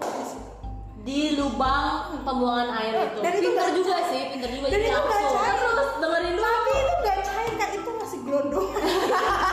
di 1.00 1.21
lubang 1.33 2.21
pembuangan 2.21 2.69
air 2.75 2.93
itu. 3.05 3.19
Dan 3.19 3.31
itu 3.33 3.50
pinter 3.50 3.67
juga 3.74 3.93
cair. 3.95 4.07
sih 4.07 4.21
pinter 4.29 4.50
juga. 4.50 4.65
Dan 4.65 4.71
jadi 4.75 4.88
itu 4.88 5.00
nggak 5.00 5.21
cair. 5.31 5.55
terus 5.57 5.89
dengerin 5.98 6.33
dulu. 6.33 6.45
Tapi 6.45 6.71
itu 6.75 6.93
nggak 7.00 7.17
cair 7.24 7.51
kak 7.55 7.69
itu 7.74 7.89
masih 7.95 8.19
gelondong 8.21 8.67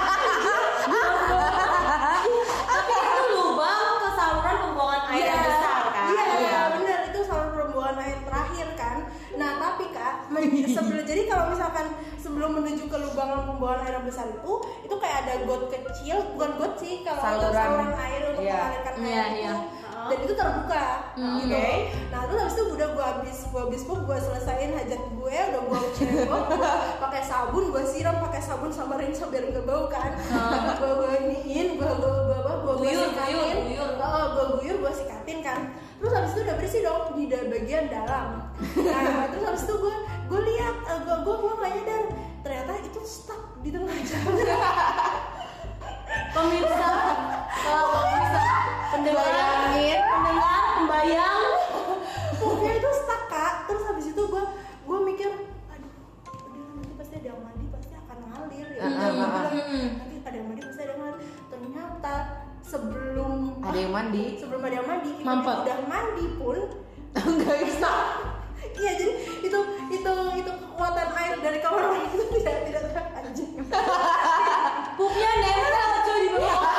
jadi 11.16 11.32
kalau 11.32 11.44
misalkan 11.48 11.86
sebelum 12.20 12.60
menuju 12.60 12.92
ke 12.92 12.96
lubang 13.00 13.48
pembuangan 13.48 13.88
air 13.88 13.96
yang 13.96 14.04
besar 14.04 14.28
itu, 14.28 14.52
itu 14.84 14.94
kayak 15.00 15.24
ada 15.24 15.48
got 15.48 15.72
kecil, 15.72 16.16
bukan 16.36 16.50
got 16.60 16.76
sih 16.76 17.00
kalau 17.00 17.24
untuk 17.40 17.48
Saluran. 17.48 17.56
saluran 17.56 17.92
air 17.96 18.22
untuk 18.28 18.44
Iya. 18.44 18.52
mengalirkan 18.52 18.94
air 18.94 19.00
Iya, 19.00 19.24
itu. 19.24 19.40
iya. 19.40 19.54
Dan 20.06 20.18
itu 20.22 20.34
terbuka, 20.36 20.86
Hmm. 21.16 21.34
gitu. 21.40 21.56
Oke. 21.56 21.68
Nah, 22.12 22.20
terus 22.22 22.38
habis 22.38 22.54
itu 22.54 22.64
udah 22.68 22.88
gue 22.92 23.04
habis 23.08 23.38
gue 23.42 23.60
habis 23.64 23.82
pup, 23.82 24.00
gue 24.04 24.18
selesain 24.20 24.70
hajat 24.70 25.02
gue, 25.10 25.36
udah 25.48 25.62
gue 25.64 25.78
cebok, 25.96 26.42
gue 26.52 26.70
pakai 27.00 27.22
sabun, 27.24 27.64
gue 27.72 27.82
siram 27.82 28.16
pakai 28.20 28.38
sabun 28.38 28.68
sama 28.68 29.00
rinso 29.00 29.24
biar 29.26 29.48
nggak 29.48 29.64
bau 29.64 29.88
kan. 29.88 30.12
gue 30.76 30.90
gue 30.92 31.10
iniin, 31.24 31.68
gue 31.74 31.90
gue 31.90 32.12
gue 32.12 32.36
gue 32.36 32.54
gue 32.60 32.74
Guyur, 32.76 33.08
sikatin, 33.08 33.56
gue 34.28 34.44
guyur 34.52 34.76
gue 34.76 34.92
sikatin 34.92 35.38
kan 35.40 35.60
terus 35.96 36.12
habis 36.12 36.30
itu 36.36 36.40
udah 36.44 36.56
bersih 36.56 36.80
dong 36.84 37.02
di 37.16 37.24
bagian 37.26 37.88
dalam 37.88 38.45
nah 38.58 39.28
terus 39.28 39.44
habis 39.44 39.62
itu 39.62 39.74
gue 39.76 39.96
gue 40.26 40.40
lihat 40.46 40.74
eh, 40.82 40.98
gue 40.98 41.16
gue 41.18 41.34
gue 41.36 41.52
nggak 41.54 41.72
nyadar 41.72 42.02
ternyata 42.40 42.72
itu 42.80 43.00
stuck 43.02 43.42
di 43.60 43.68
tengah 43.68 43.92
jalan 43.92 44.34
pemirsa 46.32 46.90
kalau 47.58 47.86
pemirsa 47.92 48.42
pendengar 48.88 49.28
pendengar 49.92 50.62
pembayang 50.74 51.44
pupnya 52.36 52.72
itu 52.74 52.90
stuck 52.96 53.22
kak 53.26 53.54
terus 53.66 53.82
habis 53.84 54.06
itu 54.08 54.22
gue 54.22 54.44
gue 54.82 54.98
mikir 55.04 55.30
aduh 55.68 55.92
udah 56.32 56.64
nanti 56.72 56.92
pasti 56.96 57.14
ada 57.14 57.28
yang 57.28 57.40
mandi 57.42 57.64
pasti 57.68 57.92
akan 57.94 58.16
ngalir 58.24 58.68
ya 58.70 58.80
ah. 58.80 58.88
bilang, 58.88 59.42
nanti 59.92 60.16
ada 60.18 60.36
yang 60.36 60.46
mandi 60.48 60.62
pasti 60.62 60.80
ada 60.80 60.90
yang 60.90 61.00
ngalir 61.00 61.20
ternyata 61.46 62.14
sebelum 62.62 63.32
Ada 63.62 63.78
yang 63.78 63.92
mandi. 63.92 64.24
sebelum 64.36 64.60
ada 64.60 64.74
yang 64.74 64.86
mandi 64.86 65.10
Mampet. 65.22 65.56
udah 65.62 65.78
mandi 65.86 66.26
pun 66.34 66.58
Enggak 67.16 67.56
bisa. 67.64 67.92
Iya 68.76 68.92
jadi 69.00 69.12
itu 69.40 69.60
itu 69.88 70.12
itu 70.36 70.50
kekuatan 70.52 71.08
air 71.16 71.34
dari 71.40 71.58
kamar 71.64 71.84
mandi 71.88 72.12
itu 72.12 72.24
tidak 72.40 72.56
tidak 72.68 72.82
teranjing. 72.92 73.50
pupnya 74.96 75.30
nempel 75.40 75.96
cuy 76.04 76.18
di 76.24 76.28
bawah 76.36 76.75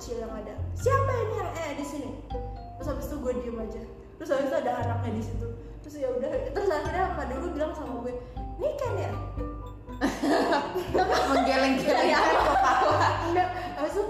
kecil 0.00 0.16
yang 0.24 0.32
ada. 0.32 0.56
Siapa 0.72 1.12
ini 1.12 1.34
yang 1.36 1.50
eh 1.52 1.70
di 1.76 1.84
sini? 1.84 2.10
Terus 2.80 2.88
habis 2.88 3.04
itu 3.12 3.20
gue 3.20 3.32
diem 3.36 3.60
aja. 3.60 3.82
Terus 4.16 4.28
habis 4.32 4.48
itu 4.48 4.56
ada 4.56 4.72
anaknya 4.80 5.10
di 5.12 5.22
situ. 5.28 5.46
Terus 5.84 5.94
ya 6.00 6.08
udah. 6.08 6.30
Terus 6.56 6.68
akhirnya 6.72 7.20
Pak 7.20 7.24
Dewi 7.28 7.48
bilang 7.52 7.72
sama 7.76 8.00
gue, 8.08 8.16
ini 8.56 8.70
kan 8.80 8.92
ya? 8.96 9.12
Menggeleng-geleng 11.28 12.08
Iya. 12.08 12.16
kepala. 12.16 13.08
Habis 13.76 13.92
itu 13.92 14.04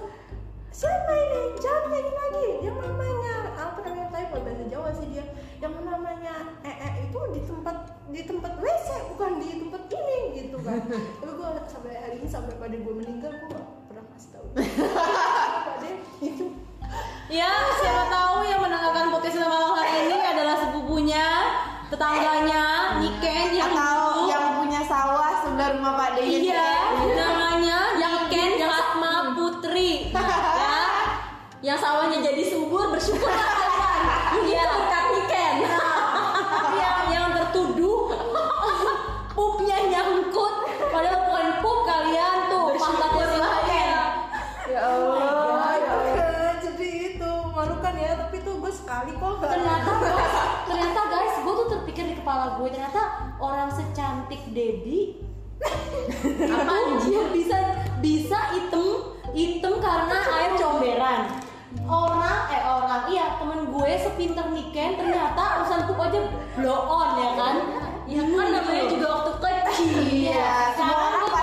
siapa 0.70 1.10
ini? 1.10 1.40
Jangan 1.58 1.90
gini 1.90 2.12
lagi. 2.14 2.46
Yang 2.62 2.78
namanya 2.86 3.34
apa 3.58 3.78
namanya 3.82 4.08
saya 4.14 4.24
kalau 4.30 4.42
bahasa 4.46 4.64
Jawa 4.70 4.90
sih 4.94 5.06
dia. 5.10 5.26
Yang 5.58 5.74
namanya 5.82 6.34
ee 6.62 6.70
-e 6.70 6.88
itu 7.10 7.18
di 7.34 7.40
tempat 7.42 7.76
di 8.14 8.22
tempat 8.22 8.52
WC 8.62 8.88
bukan 9.10 9.30
di 9.42 9.50
tempat 9.66 9.82
ini 9.90 10.18
gitu 10.38 10.56
kan. 10.62 10.86
Tapi 11.18 11.32
gue 11.34 11.50
sampai 11.66 11.92
hari 11.98 12.16
ini 12.22 12.28
sampai 12.30 12.54
pada 12.62 12.78
gue 12.78 12.94
meninggal 12.94 13.34
gue 13.50 13.62
itu 16.20 16.46
Ya, 17.30 17.46
siapa 17.78 18.10
tahu 18.10 18.42
yang 18.42 18.58
mendengarkan 18.58 19.14
podcast 19.14 19.38
malam 19.38 19.70
hari 19.70 20.10
ini 20.10 20.18
adalah 20.18 20.58
sepupunya, 20.58 21.22
tetangganya, 21.86 22.98
Niken 22.98 23.54
yang 23.54 23.70
Atau 23.70 24.18
dulu. 24.18 24.26
yang 24.26 24.58
punya 24.58 24.82
sawah 24.82 25.38
sebelah 25.38 25.78
rumah 25.78 25.94
Pak 25.94 26.18
De. 26.18 26.26
Iya, 26.26 26.66
namanya 27.14 27.78
Niken 27.94 28.50
Fatma 28.58 29.38
Putri. 29.38 30.10
Ya. 30.10 30.82
Yang 31.62 31.78
sawahnya 31.78 32.18
jadi 32.18 32.42
subur 32.50 32.90
bersyukur. 32.90 33.30
Iya, 34.42 34.64
Kak 34.90 35.04
Niken. 35.14 35.54
Tapi 36.50 36.76
yang 36.82 36.98
yang 37.14 37.26
tertuduh 37.30 38.10
pupnya 39.30 39.78
nyangkut 39.86 40.49
Allah 44.80 45.72
ya 45.76 45.92
Allah 45.92 46.52
jadi 46.64 46.88
itu 47.14 47.30
memalukan 47.52 47.94
ya 48.00 48.10
tapi 48.16 48.36
tuh 48.40 48.54
gue 48.58 48.72
sekali 48.72 49.12
kok 49.12 49.34
ternyata 49.44 49.90
gue, 50.00 50.12
ternyata 50.72 51.00
guys 51.12 51.34
gue 51.44 51.54
tuh 51.54 51.68
terpikir 51.76 52.04
di 52.08 52.14
kepala 52.16 52.56
gue 52.56 52.68
ternyata 52.72 53.02
orang 53.36 53.68
secantik 53.68 54.40
Dedi 54.50 55.20
apa 56.56 56.74
dia 57.04 57.22
bisa 57.36 57.58
bisa 58.00 58.38
item 58.56 59.20
item 59.36 59.74
karena 59.78 60.16
air 60.40 60.52
comberan. 60.58 61.20
Orang 61.86 62.50
eh 62.50 62.62
orang 62.66 63.02
iya 63.12 63.38
temen 63.38 63.70
gue 63.70 63.90
sepinter 63.94 64.46
niken 64.50 64.98
ternyata 64.98 65.62
urusan 65.62 65.86
tuh 65.86 65.94
aja 66.00 66.20
blow 66.58 66.80
on 66.90 67.10
ya 67.14 67.30
kan? 67.38 67.56
Ya 68.10 68.22
kan 68.26 68.46
hmm. 68.50 68.54
namanya 68.58 68.84
juga 68.90 69.06
waktu 69.06 69.32
kecil. 69.38 69.94
Iya, 70.02 70.34
iya 70.34 70.50
sama 70.74 70.98
kan? 70.98 71.22
apa 71.30 71.39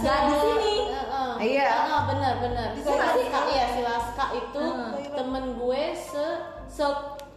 nggak 0.00 0.20
di 0.20 0.34
sini. 0.36 0.74
Heeh. 0.88 1.30
Iya. 1.40 1.68
Heeh, 1.70 2.00
bener 2.06 2.32
bener 2.38 2.66
Di 2.72 2.80
si 2.80 2.86
sini 2.86 2.96
sih. 2.96 3.26
Laska 3.26 3.40
iya 3.46 3.64
si 3.68 3.80
Laska 3.80 4.24
itu 4.32 4.62
temen 5.10 5.44
gue 5.54 5.82
se 5.92 6.26
se 6.66 6.86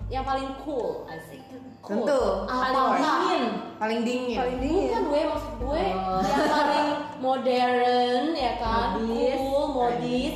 yang 0.08 0.22
paling 0.22 0.51
cool 0.62 1.08
asik 1.08 1.41
cool. 1.82 2.03
Tentu. 2.05 2.22
paling 2.46 2.75
dingin. 2.93 3.43
paling 3.79 4.00
dingin 4.03 4.38
paling 4.38 4.58
dingin 4.60 4.84
Bukan 4.86 5.03
gue 5.08 5.22
maksud 5.25 5.53
gue 5.58 5.84
Oh. 5.93 6.20
yang 6.22 6.48
paling 6.50 6.89
modern 7.17 8.24
ya 8.36 8.53
kan, 8.60 8.88
Modis. 9.00 9.36
cool, 9.39 9.63
modis. 9.70 10.34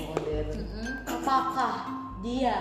Mm-mm. 0.55 0.87
Apakah 1.05 1.73
dia 2.21 2.55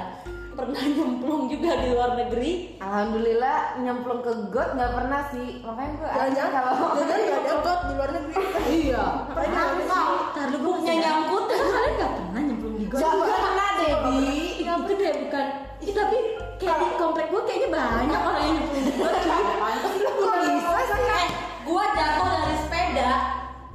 pernah 0.57 0.83
nyemplung 0.97 1.43
juga 1.47 1.71
di 1.79 1.87
luar 1.93 2.11
negeri? 2.17 2.51
Alhamdulillah 2.81 3.59
nyemplung 3.79 4.21
ke 4.25 4.33
got 4.49 4.73
nggak 4.73 4.93
pernah 4.97 5.21
sih 5.29 5.49
makanya 5.61 5.93
gue 5.93 6.09
aja 6.09 6.29
jangan 6.33 6.51
kalau 6.73 6.73
jangan 6.99 7.21
nggak 7.21 7.41
ada 7.45 7.55
got 7.61 7.81
di 7.85 7.93
luar 7.95 8.11
negeri 8.17 8.35
Iya. 8.81 9.05
Pernah 9.31 9.65
Kau 9.87 10.13
Ntar 10.33 10.47
lu 10.51 10.59
punya 10.59 10.95
nyangkut? 10.97 11.45
Kalian 11.47 11.93
nggak 11.95 12.13
pernah 12.17 12.41
nyemplung 12.41 12.77
di 12.81 12.87
got? 12.89 13.01
Nggak 13.01 13.15
pernah 13.21 13.69
Debi 13.77 14.19
Itu 14.57 14.73
tuh 14.83 14.97
kayak 14.97 15.17
bukan. 15.23 15.47
Ih, 15.77 15.93
tapi 15.93 16.17
kayak 16.57 16.77
di 16.81 16.89
komplek 16.97 17.27
gue 17.29 17.43
kayaknya 17.45 17.69
banyak 17.69 18.21
orang 18.25 18.43
yang 18.43 18.55
nyemplung 18.57 18.83
di 18.83 18.93
got. 18.97 19.13
kok 19.13 20.37
bisa 20.41 20.81
sih 20.89 21.05
Eh, 21.07 21.27
gua 21.65 21.85
jatuh 21.93 22.29
dari 22.29 22.57
sepeda, 22.61 23.13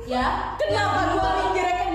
ya. 0.05 0.25
Kenapa 0.55 1.00
gua 1.11 1.29
mikirnya 1.38 1.90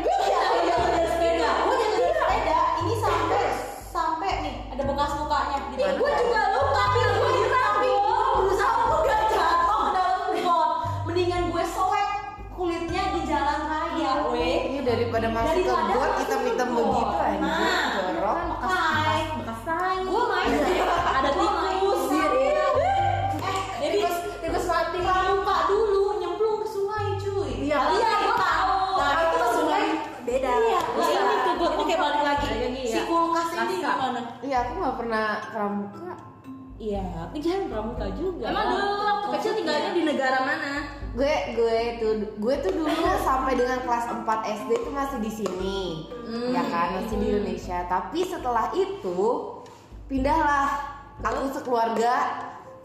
Ih, 5.87 5.95
gua 5.95 6.11
juga 6.19 6.43
lupa, 6.51 6.83
tapi 6.91 6.99
gua 7.15 7.31
kira 7.31 7.63
gua 7.79 8.27
berusaha 8.35 8.75
untuk 8.83 9.01
gak 9.07 9.23
jatuh 9.31 9.79
ke 9.79 9.91
dalam 9.95 10.21
got. 10.43 10.69
Mendingan 11.07 11.43
gue 11.47 11.65
soek 11.65 12.09
kulitnya 12.51 13.03
di 13.15 13.21
jalan 13.23 13.61
raya, 13.71 14.11
weh. 14.35 14.59
ini 14.67 14.81
daripada 14.83 15.31
masuk 15.31 15.63
ke 15.63 15.71
got 15.71 16.11
masuk 16.19 16.41
hitam 16.43 16.69
begitu 16.75 17.15
aja 17.15 17.39
Nah, 17.39 17.85
jorok 18.03 18.39
Kai. 18.59 19.21
Bekas 19.39 19.61
tai. 19.63 19.97
Gue 20.03 20.23
main 20.27 20.51
Ada 20.91 21.29
Gua 21.31 21.51
main 21.55 21.79
tikus. 21.79 22.03
Iya. 22.11 22.67
Eh, 23.39 23.59
jadi 23.79 23.97
tikus 24.43 24.65
mati 24.67 24.99
pramuka 24.99 25.57
dulu 25.71 26.05
nyemplung 26.19 26.57
ke 26.61 26.67
sungai 26.67 27.07
cuy. 27.15 27.51
Iya. 27.63 27.79
Iya, 27.95 28.11
gua 28.27 28.35
tahu. 28.35 28.75
Nah, 28.99 29.07
Kalau 29.07 29.23
itu 29.23 29.37
ke 29.39 29.49
sungai 29.55 29.85
beda 30.27 30.51
Iya, 30.51 30.81
nah 30.91 31.07
ini 31.07 31.37
ke 31.47 31.53
got 31.55 31.73
kayak 31.79 32.01
balik 32.03 32.23
lagi. 32.27 32.49
Si 32.87 32.99
kulkas 33.07 33.49
ini 33.55 33.75
gimana? 33.79 34.21
iya 34.41 34.57
aku 34.63 34.73
nggak 34.79 34.97
pernah 34.97 35.36
pramuka 35.57 36.13
Iya, 36.77 37.01
tapi 37.09 37.41
jangan 37.41 37.73
pramuka 37.73 38.05
juga. 38.13 38.53
Emang 38.53 38.69
dulu 38.69 38.87
waktu 39.01 39.27
kecil 39.33 39.53
tinggalnya 39.57 39.91
di 39.97 40.03
negara 40.05 40.39
mana? 40.45 40.73
gue 41.17 41.33
gue 41.57 41.79
tuh 41.97 42.13
gue 42.37 42.55
tuh 42.61 42.73
dulu 42.77 42.93
sampai 43.25 43.57
dengan 43.57 43.81
kelas 43.81 44.05
4 44.13 44.21
SD 44.61 44.71
tuh 44.85 44.93
masih 44.93 45.19
di 45.19 45.33
sini 45.33 45.81
Hmm. 46.27 46.53
ya 46.53 46.61
kan 46.61 47.01
masih 47.01 47.17
di 47.17 47.27
Indonesia 47.33 47.89
tapi 47.89 48.21
setelah 48.21 48.69
itu 48.75 49.17
pindahlah 50.05 50.69
aku 51.23 51.49
sekeluarga 51.55 52.15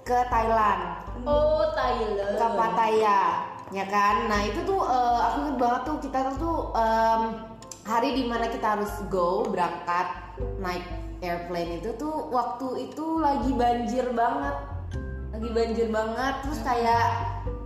ke 0.02 0.16
Thailand 0.32 0.82
Oh, 1.28 1.68
Thailand. 1.76 2.40
ke 2.40 2.48
Pattaya 2.56 3.44
ya 3.68 3.86
kan 3.86 4.32
nah 4.32 4.40
itu 4.40 4.64
tuh 4.64 4.80
eh, 4.80 5.20
aku 5.22 5.36
inget 5.44 5.58
banget 5.60 5.82
tuh 5.84 5.98
kita 6.00 6.18
tuh 6.38 6.58
em, 6.72 7.22
hari 7.84 8.10
di 8.14 8.24
mana 8.24 8.48
kita 8.48 8.80
harus 8.80 8.94
go 9.10 9.44
berangkat 9.44 10.08
naik 10.58 10.86
airplane 11.20 11.78
itu 11.78 11.94
tuh 11.96 12.28
waktu 12.28 12.88
itu 12.88 13.06
lagi 13.18 13.52
banjir 13.52 14.10
banget 14.12 14.56
lagi 15.32 15.50
banjir 15.50 15.88
banget 15.88 16.34
terus 16.42 16.60
kayak 16.62 17.06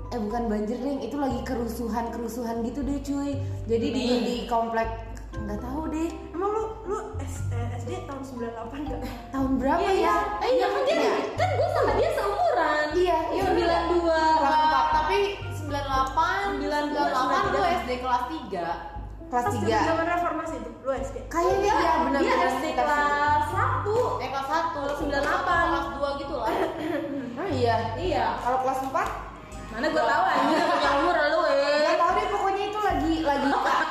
eh 0.10 0.20
bukan 0.20 0.44
banjir 0.46 0.78
nih 0.78 1.02
itu 1.02 1.16
lagi 1.16 1.40
kerusuhan 1.42 2.08
kerusuhan 2.10 2.62
gitu 2.62 2.80
deh 2.80 3.00
cuy 3.00 3.32
jadi 3.66 3.88
di 3.90 4.04
di 4.22 4.36
komplek 4.46 4.88
nggak 5.36 5.60
tahu 5.60 5.90
deh 5.90 6.08
emang 6.32 6.48
lu 6.48 6.64
lu 6.86 6.98
S, 7.20 7.44
eh, 7.50 7.68
SD 7.76 8.06
tahun 8.06 8.24
98 8.24 8.88
kan 8.88 9.00
tahun 9.30 9.52
berapa 9.58 9.82
Iya, 9.82 9.92
ya 9.92 9.98
iya. 9.98 10.16
Eh, 10.40 10.50
iya 10.54 10.66
kan 10.70 10.82
dia 10.84 10.96
Iya. 10.96 11.14
kan 11.36 11.50
gue 11.52 11.70
sama 11.70 11.92
dia 11.94 12.10
seumuran. 12.14 12.86
iya 12.96 13.18
iya 13.34 13.44
Sembilan 13.44 13.84
dua. 13.92 14.22
Kelas 14.40 14.56
empat. 14.62 14.86
tapi 14.94 15.20
98 15.52 16.64
98 16.64 17.52
lu 17.52 17.62
SD 17.84 17.92
kelas 18.00 18.24
3. 18.48 18.95
Kelas 19.36 19.46
Pas 19.46 19.56
tiga 19.60 19.78
zaman 19.84 20.06
reformasi 20.08 20.56
itu 20.56 20.70
lu 20.80 20.92
SD 20.96 21.16
kayaknya 21.28 21.74
ya 21.76 21.94
benar 22.08 22.20
Dia 22.24 22.32
benar 22.32 22.48
SD 22.56 22.66
kelas 22.72 23.44
satu. 23.52 23.98
Eh 24.16 24.30
kelas 24.32 24.48
1, 24.48 25.12
98. 25.12 25.12
kelas 25.12 25.88
2 25.92 26.22
gitu 26.24 26.36
lah. 26.40 26.50
oh 27.36 27.48
iya 27.60 27.76
Iya. 28.00 28.26
kalau 28.40 28.64
kelas 28.64 28.80
4 28.88 28.96
Mana 29.76 29.92
gue 29.92 30.04
tahu 30.08 30.24
anjing 30.24 30.64
punya 30.64 30.90
umur 30.96 31.16
lu 31.36 31.40
eh. 31.52 31.84
Gak 31.84 31.96
tau 32.00 32.12
deh 32.16 32.26
pokoknya 32.32 32.64
itu 32.66 32.80
lagi 32.80 33.14
lagi 33.22 33.48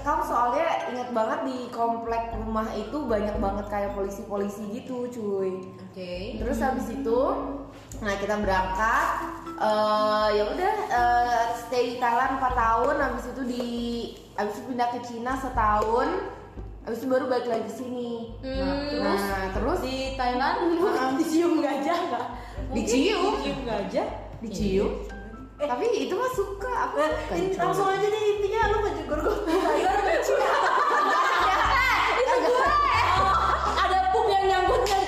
mencekam 0.00 0.24
soalnya 0.24 0.68
ingat 0.88 1.08
banget 1.12 1.40
di 1.44 1.58
komplek 1.68 2.32
rumah 2.32 2.64
itu 2.72 3.04
banyak 3.04 3.36
banget 3.36 3.66
kayak 3.68 3.92
polisi-polisi 3.92 4.64
gitu 4.72 5.04
cuy. 5.12 5.60
Oke. 5.76 6.40
Terus 6.40 6.56
habis 6.64 6.88
itu 6.88 7.20
nah 8.00 8.16
kita 8.16 8.40
berangkat 8.40 9.08
eh 9.60 10.28
ya 10.40 10.42
udah 10.56 10.74
eh, 10.88 11.44
stay 11.52 11.92
di 11.92 11.96
Thailand 12.00 12.40
4 12.40 12.48
tahun 12.56 12.94
habis 12.96 13.24
itu 13.28 13.42
di 13.44 13.66
habis 14.40 14.56
itu 14.56 14.72
pindah 14.72 14.88
ke 14.88 14.98
Cina 15.04 15.36
setahun 15.36 16.08
habis 16.80 17.04
itu 17.04 17.08
baru 17.12 17.28
balik 17.28 17.52
lagi 17.52 17.68
ke 17.68 17.74
sini. 17.76 18.40
Hmm, 18.40 19.04
Nah, 19.04 19.52
terus 19.52 19.84
di 19.84 20.16
Thailand 20.16 20.80
lu 20.80 20.88
dicium 21.20 21.60
gajah 21.60 21.98
nggak? 22.08 22.26
Dicium? 22.72 23.36
Dicium 23.36 23.60
gajah? 23.68 24.08
dicium. 24.40 25.19
Tapi 25.60 25.84
itu 25.98 26.14
mah 26.14 26.32
suka 26.32 26.72
aku 26.86 26.96
Nah, 26.98 27.10
suka 27.12 27.34
in- 27.36 27.52
langsung 27.54 27.86
aja 27.86 28.06
deh 28.06 28.22
intinya 28.30 28.60
lu 28.66 28.78
ngejegur 28.80 29.18
gue 29.18 29.36
Thailand 29.44 29.98
sama 29.98 30.14
Cina 30.18 30.50
Itu 32.16 32.34
gue. 32.40 32.70
Ada 33.76 33.98
pup 34.10 34.26
yang 34.26 34.44
nyangkut 34.46 34.82
kan 34.82 35.00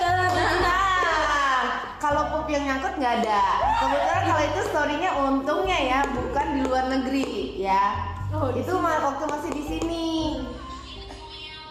Nah, 0.61 1.65
kalau 1.97 2.23
pup 2.31 2.47
yang 2.47 2.65
nyangkut 2.65 2.95
nggak 2.95 3.15
ada. 3.21 3.41
Kebetulan 3.79 4.23
kalau 4.23 4.43
itu 4.45 4.61
storynya 4.67 5.11
untungnya 5.19 5.79
ya 5.81 5.99
bukan 6.07 6.47
di 6.53 6.61
luar 6.63 6.85
negeri 6.87 7.29
ya. 7.57 7.85
Oh, 8.31 8.49
itu 8.51 8.73
ma- 8.75 9.01
waktu 9.03 9.25
masih 9.27 9.51
di 9.51 9.63
sini. 9.63 10.09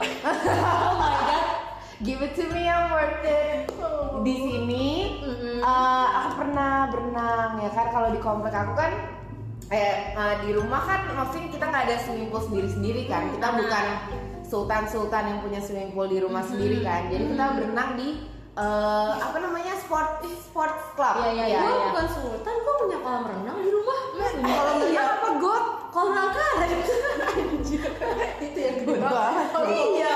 Oh 0.02 0.94
my 0.96 1.16
god. 1.22 1.31
Give 2.02 2.26
it 2.26 2.34
to 2.34 2.50
me, 2.50 2.66
I'm 2.66 2.90
worth 2.90 3.22
it. 3.22 3.70
Di 4.26 4.34
sini, 4.34 5.22
eh, 5.62 6.08
aku 6.10 6.30
pernah 6.42 6.90
berenang 6.90 7.62
ya 7.62 7.70
kan. 7.70 7.94
Kalau 7.94 8.10
di 8.10 8.18
komplek 8.18 8.58
aku 8.58 8.74
kan, 8.74 8.92
eh 9.70 10.10
eh, 10.18 10.36
di 10.42 10.50
rumah 10.58 10.82
kan, 10.82 11.06
maksudnya 11.14 11.54
kita 11.54 11.66
nggak 11.70 11.84
ada 11.86 11.96
swimming 12.02 12.34
pool 12.34 12.42
sendiri-sendiri 12.42 13.06
kan. 13.06 13.30
Kita 13.38 13.54
bukan 13.54 13.86
sultan-sultan 14.42 15.24
yang 15.30 15.40
punya 15.46 15.62
swimming 15.62 15.94
pool 15.94 16.10
di 16.10 16.18
rumah 16.18 16.42
sendiri 16.42 16.82
kan. 16.82 17.06
Jadi 17.14 17.38
kita 17.38 17.46
berenang 17.54 17.90
di 17.94 18.26
eh, 18.58 19.12
apa 19.22 19.38
namanya 19.38 19.78
sport 19.78 20.26
sports 20.42 20.98
club. 20.98 21.22
Iya, 21.22 21.30
iya, 21.38 21.46
ya. 21.46 21.46
iya. 21.54 21.60
Gue 21.70 21.86
bukan 21.86 22.08
sultan, 22.18 22.56
gue 22.66 22.76
punya 22.82 22.98
kolam 23.06 23.24
renang 23.30 23.58
di 23.62 23.70
rumah. 23.70 24.00
Kalau 24.42 24.74
berenang 24.82 25.10
apa 25.22 25.30
got? 25.38 25.66
Kolam 25.94 26.34
renang 26.34 26.58
itu 28.46 28.60
yang 28.60 28.78
gue 28.90 28.98
iya 29.70 30.14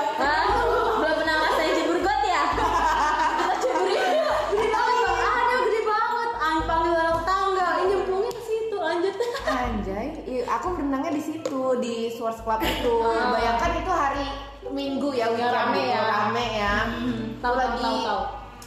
aku 10.56 10.74
berenangnya 10.74 11.12
di 11.12 11.22
situ 11.22 11.60
di 11.78 12.08
sports 12.10 12.40
club 12.40 12.60
itu. 12.60 12.94
Bayangkan 13.04 13.70
itu 13.76 13.92
hari 13.92 14.26
Minggu 14.66 15.14
ya, 15.14 15.30
weekend 15.30 15.54
rame 15.54 15.82
ya. 15.86 16.02
rame 16.02 16.46
ya. 16.58 16.74
Tahu, 17.38 17.38
Aku 17.38 17.38
tahu, 17.38 17.54
lagi 17.54 17.86
tahu, 17.86 18.02
tahu. 18.02 18.22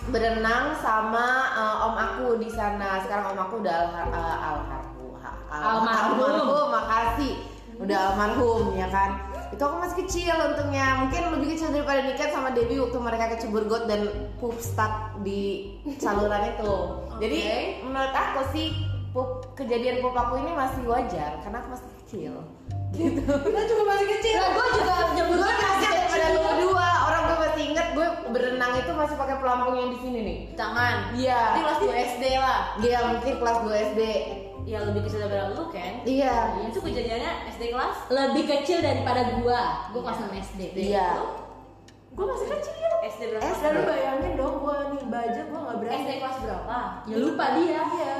berenang 0.09 0.65
sama 0.79 1.27
eh, 1.51 1.85
om 1.85 1.95
aku 1.95 2.25
di 2.39 2.47
sana. 2.47 3.03
Sekarang 3.03 3.35
om 3.35 3.39
aku 3.41 3.59
udah 3.59 3.75
alhar, 3.91 4.07
uh, 4.07 4.37
almarhum, 4.39 5.11
Almarhum. 5.51 5.83
almarhum, 5.91 6.67
makasih. 6.71 7.33
Udah 7.79 7.99
almarhum 8.11 8.71
ya 8.73 8.87
kan. 8.87 9.19
Itu 9.49 9.59
aku 9.59 9.75
masih 9.81 9.97
kecil 10.05 10.35
untungnya, 10.39 11.03
mungkin 11.03 11.35
lebih 11.35 11.57
kecil 11.57 11.73
daripada 11.73 12.05
Niken 12.05 12.29
sama 12.29 12.53
Debbie 12.53 12.79
waktu 12.79 12.95
mereka 12.95 13.35
kecebur 13.35 13.65
got 13.65 13.89
dan 13.89 14.07
pup 14.37 14.55
stuck 14.55 15.19
di 15.19 15.73
saluran 15.99 16.53
itu. 16.53 16.73
Jadi 17.21 17.39
menurut 17.83 18.13
aku 18.13 18.55
sih 18.55 18.71
pup, 19.09 19.29
kejadian 19.53 19.99
pup 19.99 20.13
aku 20.13 20.37
ini 20.37 20.51
masih 20.51 20.83
wajar 20.85 21.39
karena 21.39 21.57
aku 21.59 21.69
masih 21.71 21.87
kecil. 21.99 22.33
Gitu. 22.89 23.21
kita 23.45 23.61
juga 23.63 23.83
masih 23.85 24.07
kecil 24.09 24.33
Lah 24.35 24.49
gue 24.49 24.65
juga 24.73 24.93
nyebur 25.15 25.35
Gue 25.37 25.53
masih 25.53 25.87
daripada 25.87 26.25
lu 26.27 26.39
berdua, 26.41 26.89
orang 27.05 27.21
gue 27.23 27.37
masih 27.39 27.61
inget 27.67 27.87
gue 27.91 28.07
berenang 28.29 28.73
itu 28.75 28.91
masih 28.91 29.15
pakai 29.15 29.37
pelampung 29.37 29.75
yang 29.75 29.89
di 29.89 29.99
sini 29.99 30.19
nih. 30.19 30.37
tangan 30.53 31.13
Iya. 31.13 31.41
Berarti 31.53 31.61
kelas 31.61 31.79
2 31.85 32.05
SD 32.11 32.23
lah 32.35 32.59
Dia 32.79 32.97
mungkin 33.07 33.33
kelas 33.35 33.57
2 33.61 33.85
SD. 33.87 34.01
ya 34.65 34.77
lebih 34.83 35.01
kecil 35.03 35.19
daripada 35.23 35.45
lu 35.49 35.65
kan 35.67 35.93
Iya. 36.01 36.35
itu 36.63 36.77
kejadiannya 36.77 37.31
SD 37.51 37.63
kelas 37.69 37.95
lebih 38.07 38.43
kecil 38.47 38.77
daripada 38.79 39.21
gua 39.37 39.61
gua 39.89 40.01
kelas 40.03 40.19
6 40.19 40.33
SD 40.43 40.61
Iya. 40.89 41.09
gue 42.09 42.25
masih 42.25 42.47
kecil 42.51 42.89
SD 43.07 43.21
berapa 43.29 43.45
SD. 43.47 43.63
Lu 43.69 43.81
bayangin 43.85 44.31
dong 44.33 44.55
gue 44.59 44.75
nih 44.89 45.01
baju 45.05 45.39
gue 45.43 45.59
nggak 45.59 45.77
berani. 45.79 45.97
SD 45.99 46.11
kelas 46.17 46.37
berapa 46.39 46.77
ya 47.05 47.15
lupa 47.15 47.45
dia 47.55 47.81
Iya. 47.87 48.17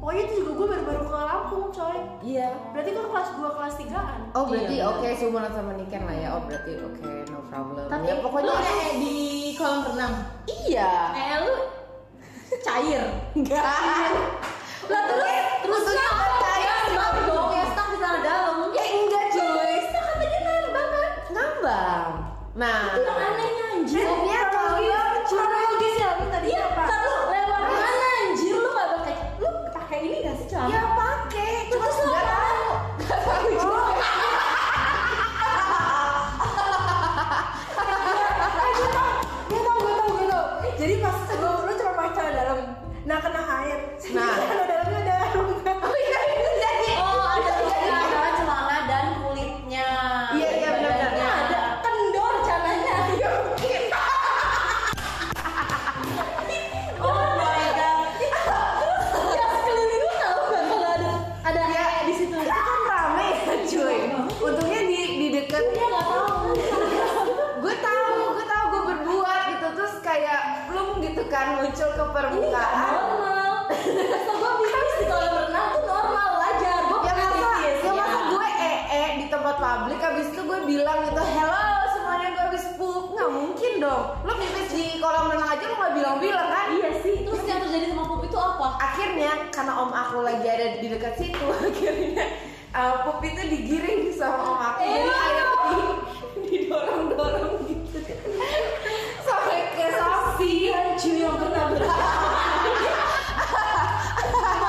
Pokoknya 0.00 0.22
itu 0.24 0.34
juga 0.40 0.50
gue 0.54 0.66
baru-baru 0.66 1.02
ke 1.04 1.18
Lampung 1.20 1.64
coy. 1.68 1.98
iya 2.22 2.48
Berarti 2.72 2.90
gue 2.90 3.04
kelas 3.04 3.28
2 3.36 3.52
kelas 3.52 3.74
3an. 3.76 4.18
Oh 4.32 4.44
berarti 4.44 4.74
Iya, 4.74 4.84
oke 4.88 5.08
seumuran 5.12 5.50
sama 5.50 5.72
Niken 5.74 6.02
lah 6.02 6.16
ya. 6.16 6.28
Oh 6.32 6.42
berarti 6.42 6.72
oke 6.78 7.08
no 7.28 7.38
problem. 7.46 7.84
tapi 7.86 8.06
ya, 8.06 8.16
pokoknya 8.18 8.48
lu 8.48 8.54
kayak 8.56 8.92
di 8.96 9.14
kolam 9.54 9.80
renang 9.84 10.14
iya. 10.46 10.92
kayak 11.10 11.36
lu 11.42 11.54
cair 12.60 13.04
Enggak. 13.32 13.62
lah 14.86 15.02
terus 15.06 15.22
terus 15.60 15.76
Untungnya 15.76 16.06
apa 16.06 16.24
nggak 16.24 16.40
cair. 16.40 16.64
ya 16.64 16.69
stuck 16.69 16.69
dong 16.69 16.69
belum 71.30 71.38
gitu 71.38 71.38
kan 71.38 71.46
muncul 71.62 71.88
ke 71.94 72.02
ini 72.02 72.10
permukaan 72.10 72.90
normal. 72.90 73.54
Kata 73.70 74.32
gue 74.34 74.52
pipis 74.58 74.94
di 74.98 75.04
kolam 75.06 75.34
renang 75.46 75.66
tuh 75.78 75.82
normal 75.86 76.28
wajar. 76.42 76.80
Gue 76.90 76.98
ya 76.98 77.12
pernah 77.14 77.28
masa 77.30 77.48
pipis 77.54 77.78
ya 77.86 77.92
masa 77.94 78.20
gue 78.34 78.46
ee 78.58 79.06
di 79.22 79.26
tempat 79.30 79.56
publik 79.62 80.00
abis 80.02 80.26
itu 80.34 80.42
gue 80.42 80.60
bilang 80.66 80.98
gitu 81.06 81.22
hello 81.22 81.64
semuanya 81.94 82.28
gue 82.34 82.44
habis 82.50 82.64
pup. 82.74 83.04
Nggak 83.14 83.30
mungkin 83.30 83.72
dong. 83.78 84.04
Lo 84.26 84.32
pipis 84.34 84.68
di 84.74 84.86
kolam 84.98 85.24
renang 85.30 85.50
aja 85.54 85.64
lo 85.70 85.74
nggak 85.78 85.94
bilang-bilang 85.94 86.48
kan? 86.50 86.66
Iya 86.74 86.90
sih. 86.98 87.16
Terus 87.22 87.42
yang 87.46 87.60
terjadi 87.62 87.86
sama 87.94 88.04
pup 88.10 88.22
itu 88.26 88.38
apa? 88.38 88.66
Akhirnya 88.82 89.30
karena 89.54 89.72
om 89.78 89.90
aku 89.94 90.18
lagi 90.26 90.46
ada 90.50 90.66
di 90.82 90.86
dekat 90.90 91.14
situ 91.14 91.46
akhirnya 91.70 92.26
uh, 92.74 93.06
pup 93.06 93.22
itu 93.22 93.42
digiring 93.46 94.10
sama 94.10 94.38
om 94.50 94.58
aku. 94.58 94.82
Jadi 94.82 95.06
Ew. 95.06 95.14
air 95.14 95.49
pernah 101.40 101.64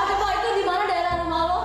coba 0.08 0.28
itu 0.32 0.50
di 0.56 0.64
mana 0.64 0.84
daerah 0.88 1.14
rumah 1.24 1.42
lo? 1.44 1.60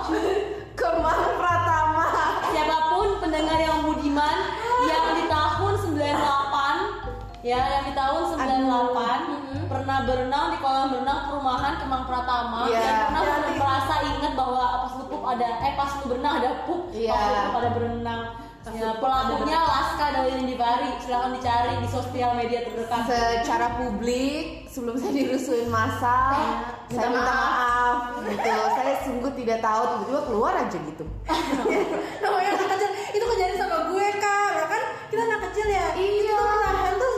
Kemang 0.75 1.21
Pratama. 1.39 2.05
Siapa 2.51 2.77
pun 2.91 3.07
pendengar 3.19 3.57
yang 3.57 3.79
budiman 3.83 4.37
yang 4.83 5.05
di 5.15 5.23
tahun 5.25 5.73
98 5.95 7.45
ya 7.45 7.59
yang 7.63 7.83
di 7.87 7.93
tahun 7.95 8.21
98 8.35 9.67
pernah 9.67 9.97
berenang 10.03 10.45
di 10.51 10.57
kolam 10.59 10.89
renang 10.93 11.19
perumahan 11.27 11.73
Kemang 11.79 12.03
Pratama. 12.05 12.59
Iya. 12.67 12.79
yang 12.83 12.99
pernah 13.15 13.53
merasa 13.55 13.93
ingat 14.03 14.33
bahwa 14.35 14.63
pas 14.83 14.93
lu 14.95 15.05
pup 15.07 15.23
ada 15.23 15.47
eh 15.61 15.73
pas 15.75 15.91
lu 15.97 16.05
berenang 16.07 16.33
ada 16.39 16.49
pup 16.67 16.81
Iya. 16.91 17.11
pas 17.11 17.23
lu 17.23 17.39
pup 17.47 17.57
ada 17.57 17.69
berenang 17.71 18.21
ya, 18.69 18.89
pelakunya 18.97 19.59
Laska 19.59 20.05
dari 20.11 20.31
Indibari 20.35 20.89
silakan 20.99 21.31
dicari 21.33 21.73
di 21.79 21.87
sosial 21.87 22.31
media 22.33 22.59
terdekat. 22.63 23.01
Secara 23.05 23.67
publik 23.77 24.67
sebelum 24.67 24.95
saya 24.95 25.13
dirusuhin 25.13 25.69
masa 25.69 26.15
Iya. 26.33 26.55
saya 26.87 27.07
Minta 27.07 27.07
minta 27.11 27.35
maaf. 27.35 27.97
gitu 28.23 28.51
saya 28.73 28.93
sungguh 29.03 29.31
tidak 29.35 29.59
tahu. 29.59 29.83
Tiba-tiba 29.87 30.21
keluar 30.25 30.53
aja 30.55 30.77
gitu. 30.77 31.03
Namanya 32.23 32.49
anak 32.53 32.67
kecil, 32.73 32.89
itu 33.11 33.25
kejadian 33.25 33.57
sama 33.57 33.77
gue 33.87 34.07
kak, 34.17 34.49
ya 34.53 34.65
kan? 34.67 34.83
Kita 35.07 35.21
anak 35.23 35.39
kecil 35.51 35.67
ya. 35.67 35.87
Iya. 35.93 36.23
Itu 36.23 36.33
menahan 36.35 36.93
tuh, 36.95 37.15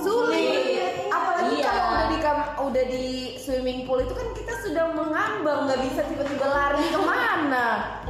sulit. 0.00 1.08
apalagi 1.08 1.54
Iya. 1.54 1.64
kalau 1.66 1.84
udah 1.92 2.04
di 2.08 2.18
udah 2.62 2.84
di 2.88 3.04
swimming 3.36 3.84
pool 3.84 4.00
itu 4.00 4.12
kan 4.12 4.28
kita 4.32 4.54
sudah 4.58 4.84
mengambang. 4.90 5.68
Nggak 5.68 5.80
bisa 5.82 6.00
tiba-tiba 6.04 6.46
lari 6.46 6.84
ke 6.88 7.00
mana 7.00 7.66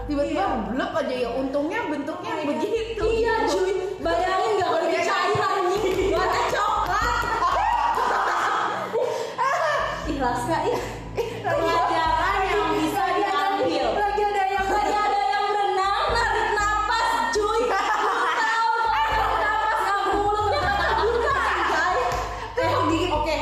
tiba-tiba 0.07 0.45
blok 0.71 0.93
aja 0.99 1.15
ya 1.15 1.31
untungnya 1.31 1.81
bentuknya 1.87 2.33
begitu 2.43 3.05
iya 3.23 3.47
cuy 3.47 3.73
bayangin 4.03 4.51
nggak 4.59 4.69
kalau 4.69 4.89
dia 4.91 5.03
cairan 5.07 5.57
nih 5.71 5.83
warna 6.11 6.43
coklat 6.51 7.15
ih 10.11 10.19
Laska 10.19 10.57
ih 10.67 10.81
pelajaran 11.43 12.37
yang 12.51 12.65
bisa 12.75 13.05
diambil 13.15 13.87
Lagi 13.95 14.23
ada 14.23 14.45
yang 14.51 14.67
Lagi 14.77 14.95
ada 14.95 15.21
yang 15.23 15.45
berenang, 15.51 16.05
narik 16.15 16.49
napas, 16.55 17.09
cuy. 17.35 17.61
Tahu 17.71 18.75
napas 19.43 19.79
nggak 19.83 20.01
mulutnya 20.13 20.61
terbuka, 20.63 21.37
guys. 21.71 22.17
Eh, 22.59 23.09
oke. 23.11 23.37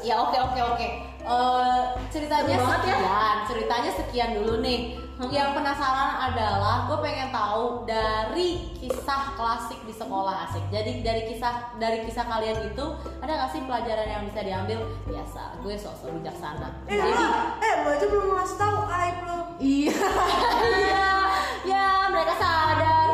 Ya 0.00 0.14
oke 0.18 0.36
oke 0.40 0.60
oke. 0.74 0.88
Eh, 1.20 1.80
ceritanya 2.10 2.56
ya. 2.56 2.66
sekian, 2.66 3.36
ceritanya 3.46 3.90
sekian 3.94 4.30
dulu 4.40 4.54
nih. 4.64 5.09
Yang 5.28 5.52
penasaran 5.52 6.32
adalah 6.32 6.88
gue 6.88 6.96
pengen 7.04 7.28
tahu 7.28 7.84
dari 7.84 8.72
kisah 8.80 9.36
klasik 9.36 9.76
di 9.84 9.92
sekolah 9.92 10.48
asik. 10.48 10.64
Jadi 10.72 11.04
dari 11.04 11.28
kisah 11.28 11.76
dari 11.76 12.08
kisah 12.08 12.24
kalian 12.24 12.72
itu 12.72 12.84
ada 13.20 13.28
nggak 13.28 13.50
sih 13.52 13.60
pelajaran 13.68 14.08
yang 14.08 14.22
bisa 14.24 14.40
diambil? 14.40 14.80
Biasa, 15.04 15.60
gue 15.60 15.76
sok-sok 15.76 16.16
bijaksana. 16.24 16.72
Eh, 16.88 16.96
Jadi 16.96 17.12
ah, 17.12 17.52
eh, 17.60 17.74
baju 17.84 18.04
belum 18.08 18.26
ngasih 18.32 18.56
tahu 18.56 18.78
aib 18.88 19.18
lo. 19.28 19.38
iya 19.60 19.92
ya, 20.88 21.12
ya 21.76 21.86
mereka 22.08 22.34
sadar. 22.40 23.08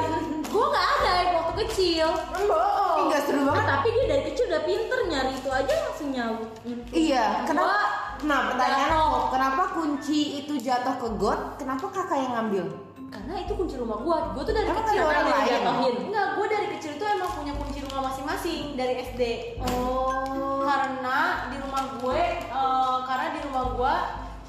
Gue 0.47 0.66
nggak 0.71 0.87
ada 1.03 1.11
yang 1.11 1.31
waktu 1.42 1.55
kecil. 1.66 2.09
Bohong. 2.47 3.11
nggak 3.11 3.23
seru 3.27 3.42
banget 3.51 3.66
tapi 3.66 3.87
dia 3.90 4.05
dari 4.14 4.23
kecil 4.31 4.45
udah 4.47 4.62
pinter 4.62 5.01
nyari 5.11 5.33
itu 5.35 5.51
aja 5.51 5.75
langsung 5.90 6.09
nyawut. 6.14 6.51
Iya, 6.95 7.25
kenapa? 7.51 7.95
Nah, 8.27 8.51
pertanyaan 8.51 8.91
aku, 8.91 9.39
kenapa 9.39 9.62
kunci 9.71 10.43
itu 10.43 10.59
jatuh 10.59 10.99
ke 10.99 11.09
got? 11.15 11.62
Kenapa 11.62 11.87
kakak 11.95 12.19
yang 12.27 12.33
ngambil? 12.35 12.67
Karena 13.07 13.39
itu 13.39 13.55
kunci 13.55 13.79
rumah 13.79 14.03
gua. 14.03 14.35
Gua 14.35 14.43
tuh 14.43 14.51
dari 14.51 14.67
Emang 14.67 14.83
kecil 14.83 14.99
ada 14.99 15.07
orang 15.15 15.27
lain? 15.31 15.95
Enggak, 16.11 16.27
gua 16.35 16.47
dari 16.51 16.67
kecil 16.75 16.99
itu 16.99 17.05
emang 17.07 17.31
punya 17.39 17.55
kunci 17.55 17.79
rumah 17.87 18.11
masing-masing 18.11 18.75
dari 18.75 18.99
SD. 18.99 19.23
Oh. 19.62 20.67
Karena 20.67 21.47
di 21.55 21.57
rumah 21.62 21.85
gue, 22.03 22.23
eh, 22.51 22.99
karena 23.07 23.27
di 23.31 23.41
rumah 23.47 23.65
gua 23.79 23.95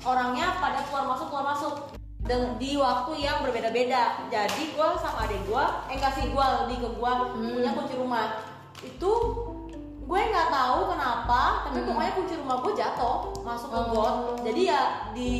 orangnya 0.01 0.57
pada 0.57 0.81
keluar 0.89 1.05
masuk 1.13 1.27
keluar 1.29 1.47
masuk 1.53 1.75
Dan 2.27 2.59
di 2.59 2.75
waktu 2.75 3.23
yang 3.23 3.39
berbeda-beda. 3.45 4.27
Jadi 4.27 4.73
gua 4.73 4.97
sama 4.99 5.29
adik 5.29 5.47
gua, 5.47 5.85
eh 5.87 5.95
kasih 5.95 6.33
gua 6.35 6.65
lebih 6.65 6.83
ke 6.83 6.89
gua 6.97 7.29
punya 7.31 7.71
kunci 7.71 7.93
rumah. 7.95 8.41
Itu 8.83 9.11
gue 10.07 10.19
nggak 10.23 10.49
tahu 10.49 10.79
kenapa, 10.87 11.41
tapi 11.67 11.79
pokoknya 11.83 12.11
kunci 12.13 12.33
rumah 12.35 12.57
gue 12.57 12.73
jatuh 12.73 13.15
masuk 13.41 13.67
ke 13.67 13.79
got. 13.91 14.15
Jadi 14.39 14.61
ya 14.63 14.81
di 15.11 15.31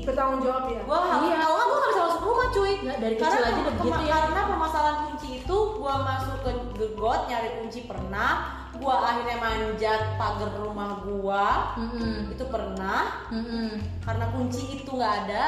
Bertanggung 0.00 0.40
jawab 0.40 0.64
ya. 0.66 0.80
gua 0.82 0.98
harus 1.02 1.24
Iya. 1.26 1.36
kalau 1.38 1.54
nggak 1.54 1.66
gua 1.66 1.76
nggak 1.76 1.90
bisa 1.90 2.02
masuk 2.02 2.22
rumah 2.22 2.46
cuy 2.50 2.72
Nggak, 2.78 2.96
dari 2.98 3.14
karena 3.14 3.32
kecil 3.32 3.44
aja 3.46 3.60
udah 3.60 3.74
begitu 3.74 4.00
ya. 4.02 4.16
karena 4.18 4.40
permasalahan 4.44 4.96
kunci 5.02 5.28
itu 5.38 5.56
gua 5.74 5.94
masuk 6.02 6.36
ke 6.40 6.50
ke 6.74 6.86
got 6.94 7.20
nyari 7.26 7.48
kunci 7.54 7.80
pernah 7.82 8.32
gua 8.74 8.94
akhirnya 9.02 9.36
manjat 9.38 10.00
pagar 10.16 10.50
rumah 10.54 10.90
gua 11.00 11.46
Mm-mm. 11.76 12.32
itu 12.32 12.44
pernah 12.46 13.00
Mm-mm. 13.28 13.68
karena 14.00 14.24
kunci 14.30 14.62
itu 14.74 14.90
nggak 14.90 15.14
ada 15.22 15.44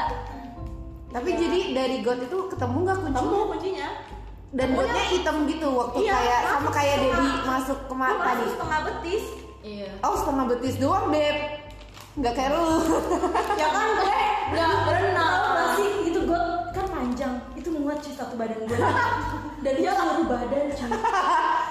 Tapi 1.09 1.29
jadi 1.31 1.59
dari 1.71 1.97
got 2.01 2.17
itu 2.19 2.37
ketemu 2.47 2.77
nggak 2.79 2.97
kunci? 2.99 3.17
kamu 3.19 3.37
kuncinya 3.47 3.89
Dan 4.53 4.67
gotnya 4.71 5.03
hitam 5.03 5.35
gitu 5.43 5.67
waktu 5.67 5.97
Iya, 5.99 6.13
kayak 6.13 6.39
sama 6.39 6.53
masuk 6.61 6.71
kayak. 6.71 6.95
Dedi 6.99 7.27
masuk 7.43 7.77
ke 7.79 7.87
gua 7.87 7.97
mata 7.99 8.23
tadi. 8.23 8.43
setengah 8.47 8.79
betis 8.85 9.23
Iya. 9.63 9.89
Oh 9.99 10.13
setengah 10.13 10.45
betis 10.45 10.75
doang 10.77 11.05
beb. 11.09 11.37
Nggak 12.13 12.33
kayak 12.33 12.51
lu. 12.51 12.65
ya 13.59 13.67
kan 13.67 13.87
gue 13.95 14.13
nggak 14.45 14.71
berenang 14.85 15.33
Tahu 15.33 15.49
nggak 15.49 15.69
sih 15.73 15.89
itu 16.05 16.19
got 16.23 16.45
kan 16.69 16.85
panjang 16.85 17.33
itu 17.55 17.67
muat 17.71 17.97
cuy 17.97 18.13
satu 18.13 18.35
badan 18.35 18.59
gue 18.61 18.77
dan 19.63 19.73
dia 19.73 19.91
seluruh 19.91 20.25
badan 20.27 20.63
cuy 20.69 20.89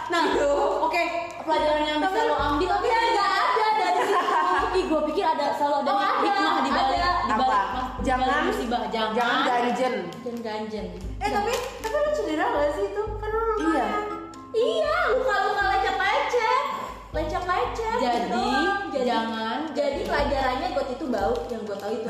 nah 0.08 0.22
oke 0.26 0.42
Oke, 0.82 1.04
pelajaran 1.40 1.82
yang 1.86 1.98
bisa 2.00 2.20
lo 2.22 2.34
ambil 2.36 2.68
tapi 2.68 2.86
ya 2.86 2.98
nggak 3.08 3.30
ada 3.30 3.66
dari 3.78 4.00
situ. 4.02 4.80
Gue 4.82 5.00
pikir 5.08 5.24
ada 5.24 5.46
selalu 5.54 5.76
ada 5.78 5.88
Oh, 5.88 5.96
ada, 5.96 6.20
hikmah 6.20 6.54
di 6.58 6.70
balik 6.70 6.98
di 6.98 7.32
balik 7.32 7.64
Jangan- 8.02 8.44
musibah. 8.44 8.82
Jangan, 8.90 9.14
Jangan 9.14 9.38
ganjen. 9.46 9.94
dan 10.20 10.36
ganjen 10.42 10.84
Eh 11.16 11.30
tapi 11.30 11.52
tapi 11.92 12.00
lu 12.00 12.10
cedera 12.14 12.44
gak 12.48 12.68
sih 12.72 12.84
itu? 12.86 13.02
Kan 13.14 13.28
lu 13.28 13.36
Iya. 13.36 13.52
lumayan. 13.52 14.06
iya 14.52 14.96
luka 15.10 15.34
luka 15.42 15.62
lecet 15.66 15.94
lecet 15.94 16.64
lecet 17.12 17.44
lecet 17.44 17.98
Jadi, 17.98 18.48
jadi 18.90 19.04
jangan 19.06 19.58
jadi 19.72 20.00
pelajarannya 20.02 20.68
got 20.70 20.88
itu 20.90 21.04
bau 21.06 21.34
yang 21.46 21.62
gue 21.62 21.72
tahu 21.74 21.92
itu 21.94 22.08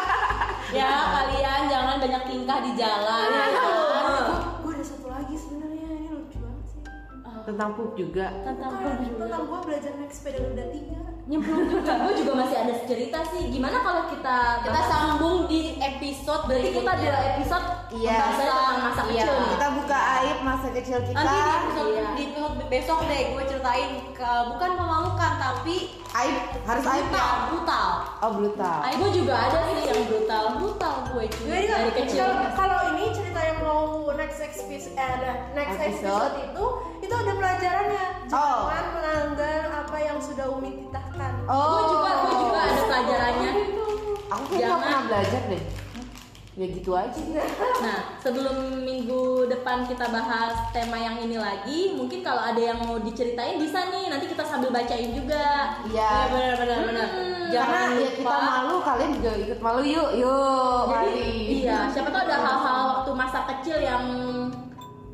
ya 0.78 0.88
kalian 1.06 1.60
jangan 1.66 1.96
banyak 1.98 2.22
tingkah 2.26 2.58
di 2.60 2.72
jalan 2.74 3.28
ya 3.30 3.46
kan? 3.50 4.04
Gue 4.60 4.72
ada 4.72 4.84
satu 4.84 5.06
lagi 5.06 5.34
sebenarnya 5.34 5.88
ini 5.94 6.08
lucu 6.10 6.36
banget 6.36 6.64
sih. 6.66 6.80
Tentang 7.44 7.70
pup 7.72 7.90
juga. 7.94 8.26
tentang 8.42 8.72
Bukan, 8.74 8.96
tentang 9.16 9.42
gue 9.42 9.58
belajar 9.62 9.92
naik 9.94 10.12
sepeda 10.12 10.38
roda 10.42 10.64
tiga. 10.68 11.00
Nyemplung 11.24 11.64
juga 11.66 11.92
gue 11.98 12.12
juga 12.14 12.32
masih 12.36 12.56
ada 12.58 12.74
cerita 12.84 13.18
sih 13.24 13.48
gimana 13.48 13.80
kalau 13.80 14.04
kita 14.06 14.60
Kita 14.60 14.80
sambung 14.84 15.48
di 15.48 15.80
episode 15.80 16.44
berarti 16.44 16.68
kita 16.70 16.92
berikutnya. 16.92 17.32
episode 17.34 17.66
Iya. 17.94 18.16
tentang 18.34 18.76
masa 18.82 19.02
Iya. 19.04 19.22
kecil 19.22 19.32
nih. 19.34 19.50
Kita 19.54 19.68
buka 19.72 19.98
aib 20.18 20.38
masa 20.42 20.66
kecil 20.68 20.98
kita. 21.00 21.14
Nanti 21.14 21.32
di 21.38 21.52
episode, 21.54 21.88
Iya. 21.88 22.04
di 22.12 22.22
episode 22.26 22.54
besok 22.66 22.98
deh 23.06 23.22
gue 23.30 23.44
ceritain 23.46 23.90
ke 24.10 24.30
bukan 24.50 24.70
memalukan 24.74 25.32
tapi 25.38 25.76
Aib 26.12 26.36
harus 26.62 26.84
aib 26.84 27.06
brutal, 27.06 27.26
ya. 27.26 27.46
brutal. 27.48 27.88
Oh 28.20 28.30
brutal. 28.34 28.76
gue 28.84 29.10
juga 29.14 29.34
ada 29.40 29.58
sih 29.64 29.82
yang 29.84 30.00
brutal 30.04 30.44
brutal 30.56 30.94
gue 31.08 31.24
juga 31.26 31.54
dari 31.56 31.92
kecil 31.96 32.26
kalau- 32.26 32.52
Kalau 32.54 32.78
ini 32.92 33.04
cerita 33.08 33.23
yang 33.54 33.62
mau 33.62 33.82
next 34.12 34.40
episode, 34.40 34.94
eh, 34.94 35.36
next 35.52 35.78
Episode. 35.78 35.86
episode 36.02 36.34
itu 36.44 36.64
itu 37.00 37.14
ada 37.14 37.32
pelajarannya. 37.32 38.04
Oh. 38.26 38.58
Jangan 38.66 38.86
melanggar 38.92 39.60
apa 39.76 39.96
yang 40.00 40.18
sudah 40.18 40.46
Umi 40.50 40.70
titahkan. 40.80 41.32
Oh. 41.44 41.62
gue 41.70 41.82
juga 41.88 42.10
gue 42.20 42.34
juga 42.40 42.58
ada 42.60 42.82
pelajarannya 42.82 43.50
Aku 44.26 44.42
nggak 44.48 44.58
Jangan. 44.58 44.80
pernah 44.80 45.00
belajar 45.06 45.42
deh. 45.46 45.64
Ya 46.54 46.70
gitu 46.70 46.94
aja. 46.94 47.18
Nah, 47.82 47.98
sebelum 48.16 48.54
minggu 48.80 49.22
depan 49.48 49.82
kita 49.84 50.06
bahas 50.06 50.54
tema 50.70 50.94
yang 50.94 51.18
ini 51.18 51.34
lagi, 51.34 51.90
mungkin 51.92 52.22
kalau 52.22 52.38
ada 52.40 52.62
yang 52.62 52.78
mau 52.78 52.94
diceritain 52.96 53.58
bisa 53.58 53.90
nih, 53.90 54.06
nanti 54.06 54.30
kita 54.30 54.42
sambil 54.44 54.70
bacain 54.70 55.10
juga. 55.12 55.74
Iya. 55.84 56.30
benar 56.30 56.54
benar 56.56 56.78
benar. 56.84 57.08
Hmm, 57.10 57.50
Jangan 57.50 57.74
Karena 57.84 57.90
ya 57.92 58.06
lupa. 58.06 58.14
kita 58.16 58.36
malu, 58.40 58.76
kalian 58.80 59.10
juga 59.12 59.30
ikut 59.36 59.58
malu 59.60 59.80
yuk. 59.82 60.10
Yuk, 60.14 60.82
Jadi, 60.86 60.94
mari. 60.94 61.30
iya, 61.58 61.78
siapa 61.90 62.08
tahu 62.08 62.22
ada 62.22 62.36
hal-hal 62.38 62.83
masa 63.14 63.46
kecil 63.48 63.78
yang 63.80 64.04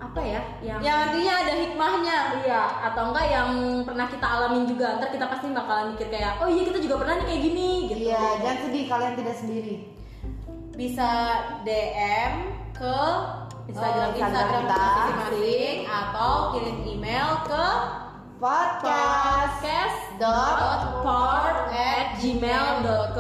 apa 0.01 0.21
ya, 0.25 0.41
yang 0.65 0.81
Yang 0.81 0.97
artinya 1.07 1.35
ada 1.45 1.55
hikmahnya. 1.61 2.19
iya 2.41 2.63
atau 2.91 3.03
enggak 3.13 3.27
yang 3.29 3.51
pernah 3.85 4.07
kita 4.09 4.27
alamin 4.27 4.65
juga. 4.65 4.97
Ntar 4.97 5.09
kita 5.13 5.27
pasti 5.29 5.47
bakalan 5.53 5.87
mikir 5.95 6.09
kayak, 6.09 6.41
oh 6.41 6.49
iya 6.49 6.63
kita 6.65 6.79
juga 6.81 6.97
pernah 7.05 7.15
nih 7.21 7.27
kayak 7.29 7.43
gini 7.45 7.71
gitu. 7.93 8.05
Iya, 8.09 8.25
jangan 8.41 8.59
sedih 8.65 8.85
kalian 8.89 9.15
tidak 9.21 9.37
sendiri. 9.37 9.75
Bisa 10.75 11.11
DM 11.69 12.33
ke 12.73 12.99
Instagram 13.69 14.09
eh, 14.09 14.15
kita. 14.17 14.27
Instagram 14.27 14.63
kita 14.65 14.81
masing-masing 14.81 15.79
atau 15.87 16.33
kirim 16.57 16.79
email 16.89 17.29
ke 17.45 17.67
Podcast 18.41 19.69
at 21.77 22.17
gmail.com 22.17 23.20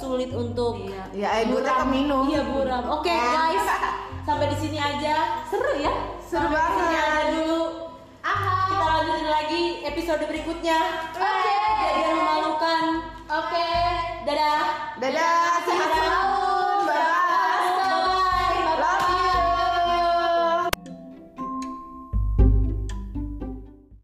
sulit 0.00 0.30
untuk 0.32 0.80
Iya. 0.80 1.02
Ya, 1.12 1.28
air 1.34 1.46
gue 1.46 1.60
keminum. 1.60 2.24
iya 2.26 2.40
buram 2.42 2.84
oke 2.90 3.06
guys 3.06 3.66
sampai 4.22 4.46
di 4.48 4.58
sini 4.58 4.78
aja 4.78 5.14
seru 5.44 5.76
ya 5.76 5.92
Seru 6.22 6.46
Sampai 6.46 6.56
di 6.56 6.72
sini 6.72 6.88
banget. 6.88 7.04
aja 7.04 7.22
dulu 7.34 7.62
kita 8.22 8.84
lanjutin 8.86 9.28
lagi 9.28 9.62
episode 9.84 10.22
berikutnya 10.24 10.78
Oke. 11.12 11.58
jadi 11.82 12.00
yang 12.02 12.16
memalukan 12.16 12.84
Oke. 13.28 13.68
dadah 14.24 14.62
Dadah. 14.96 16.29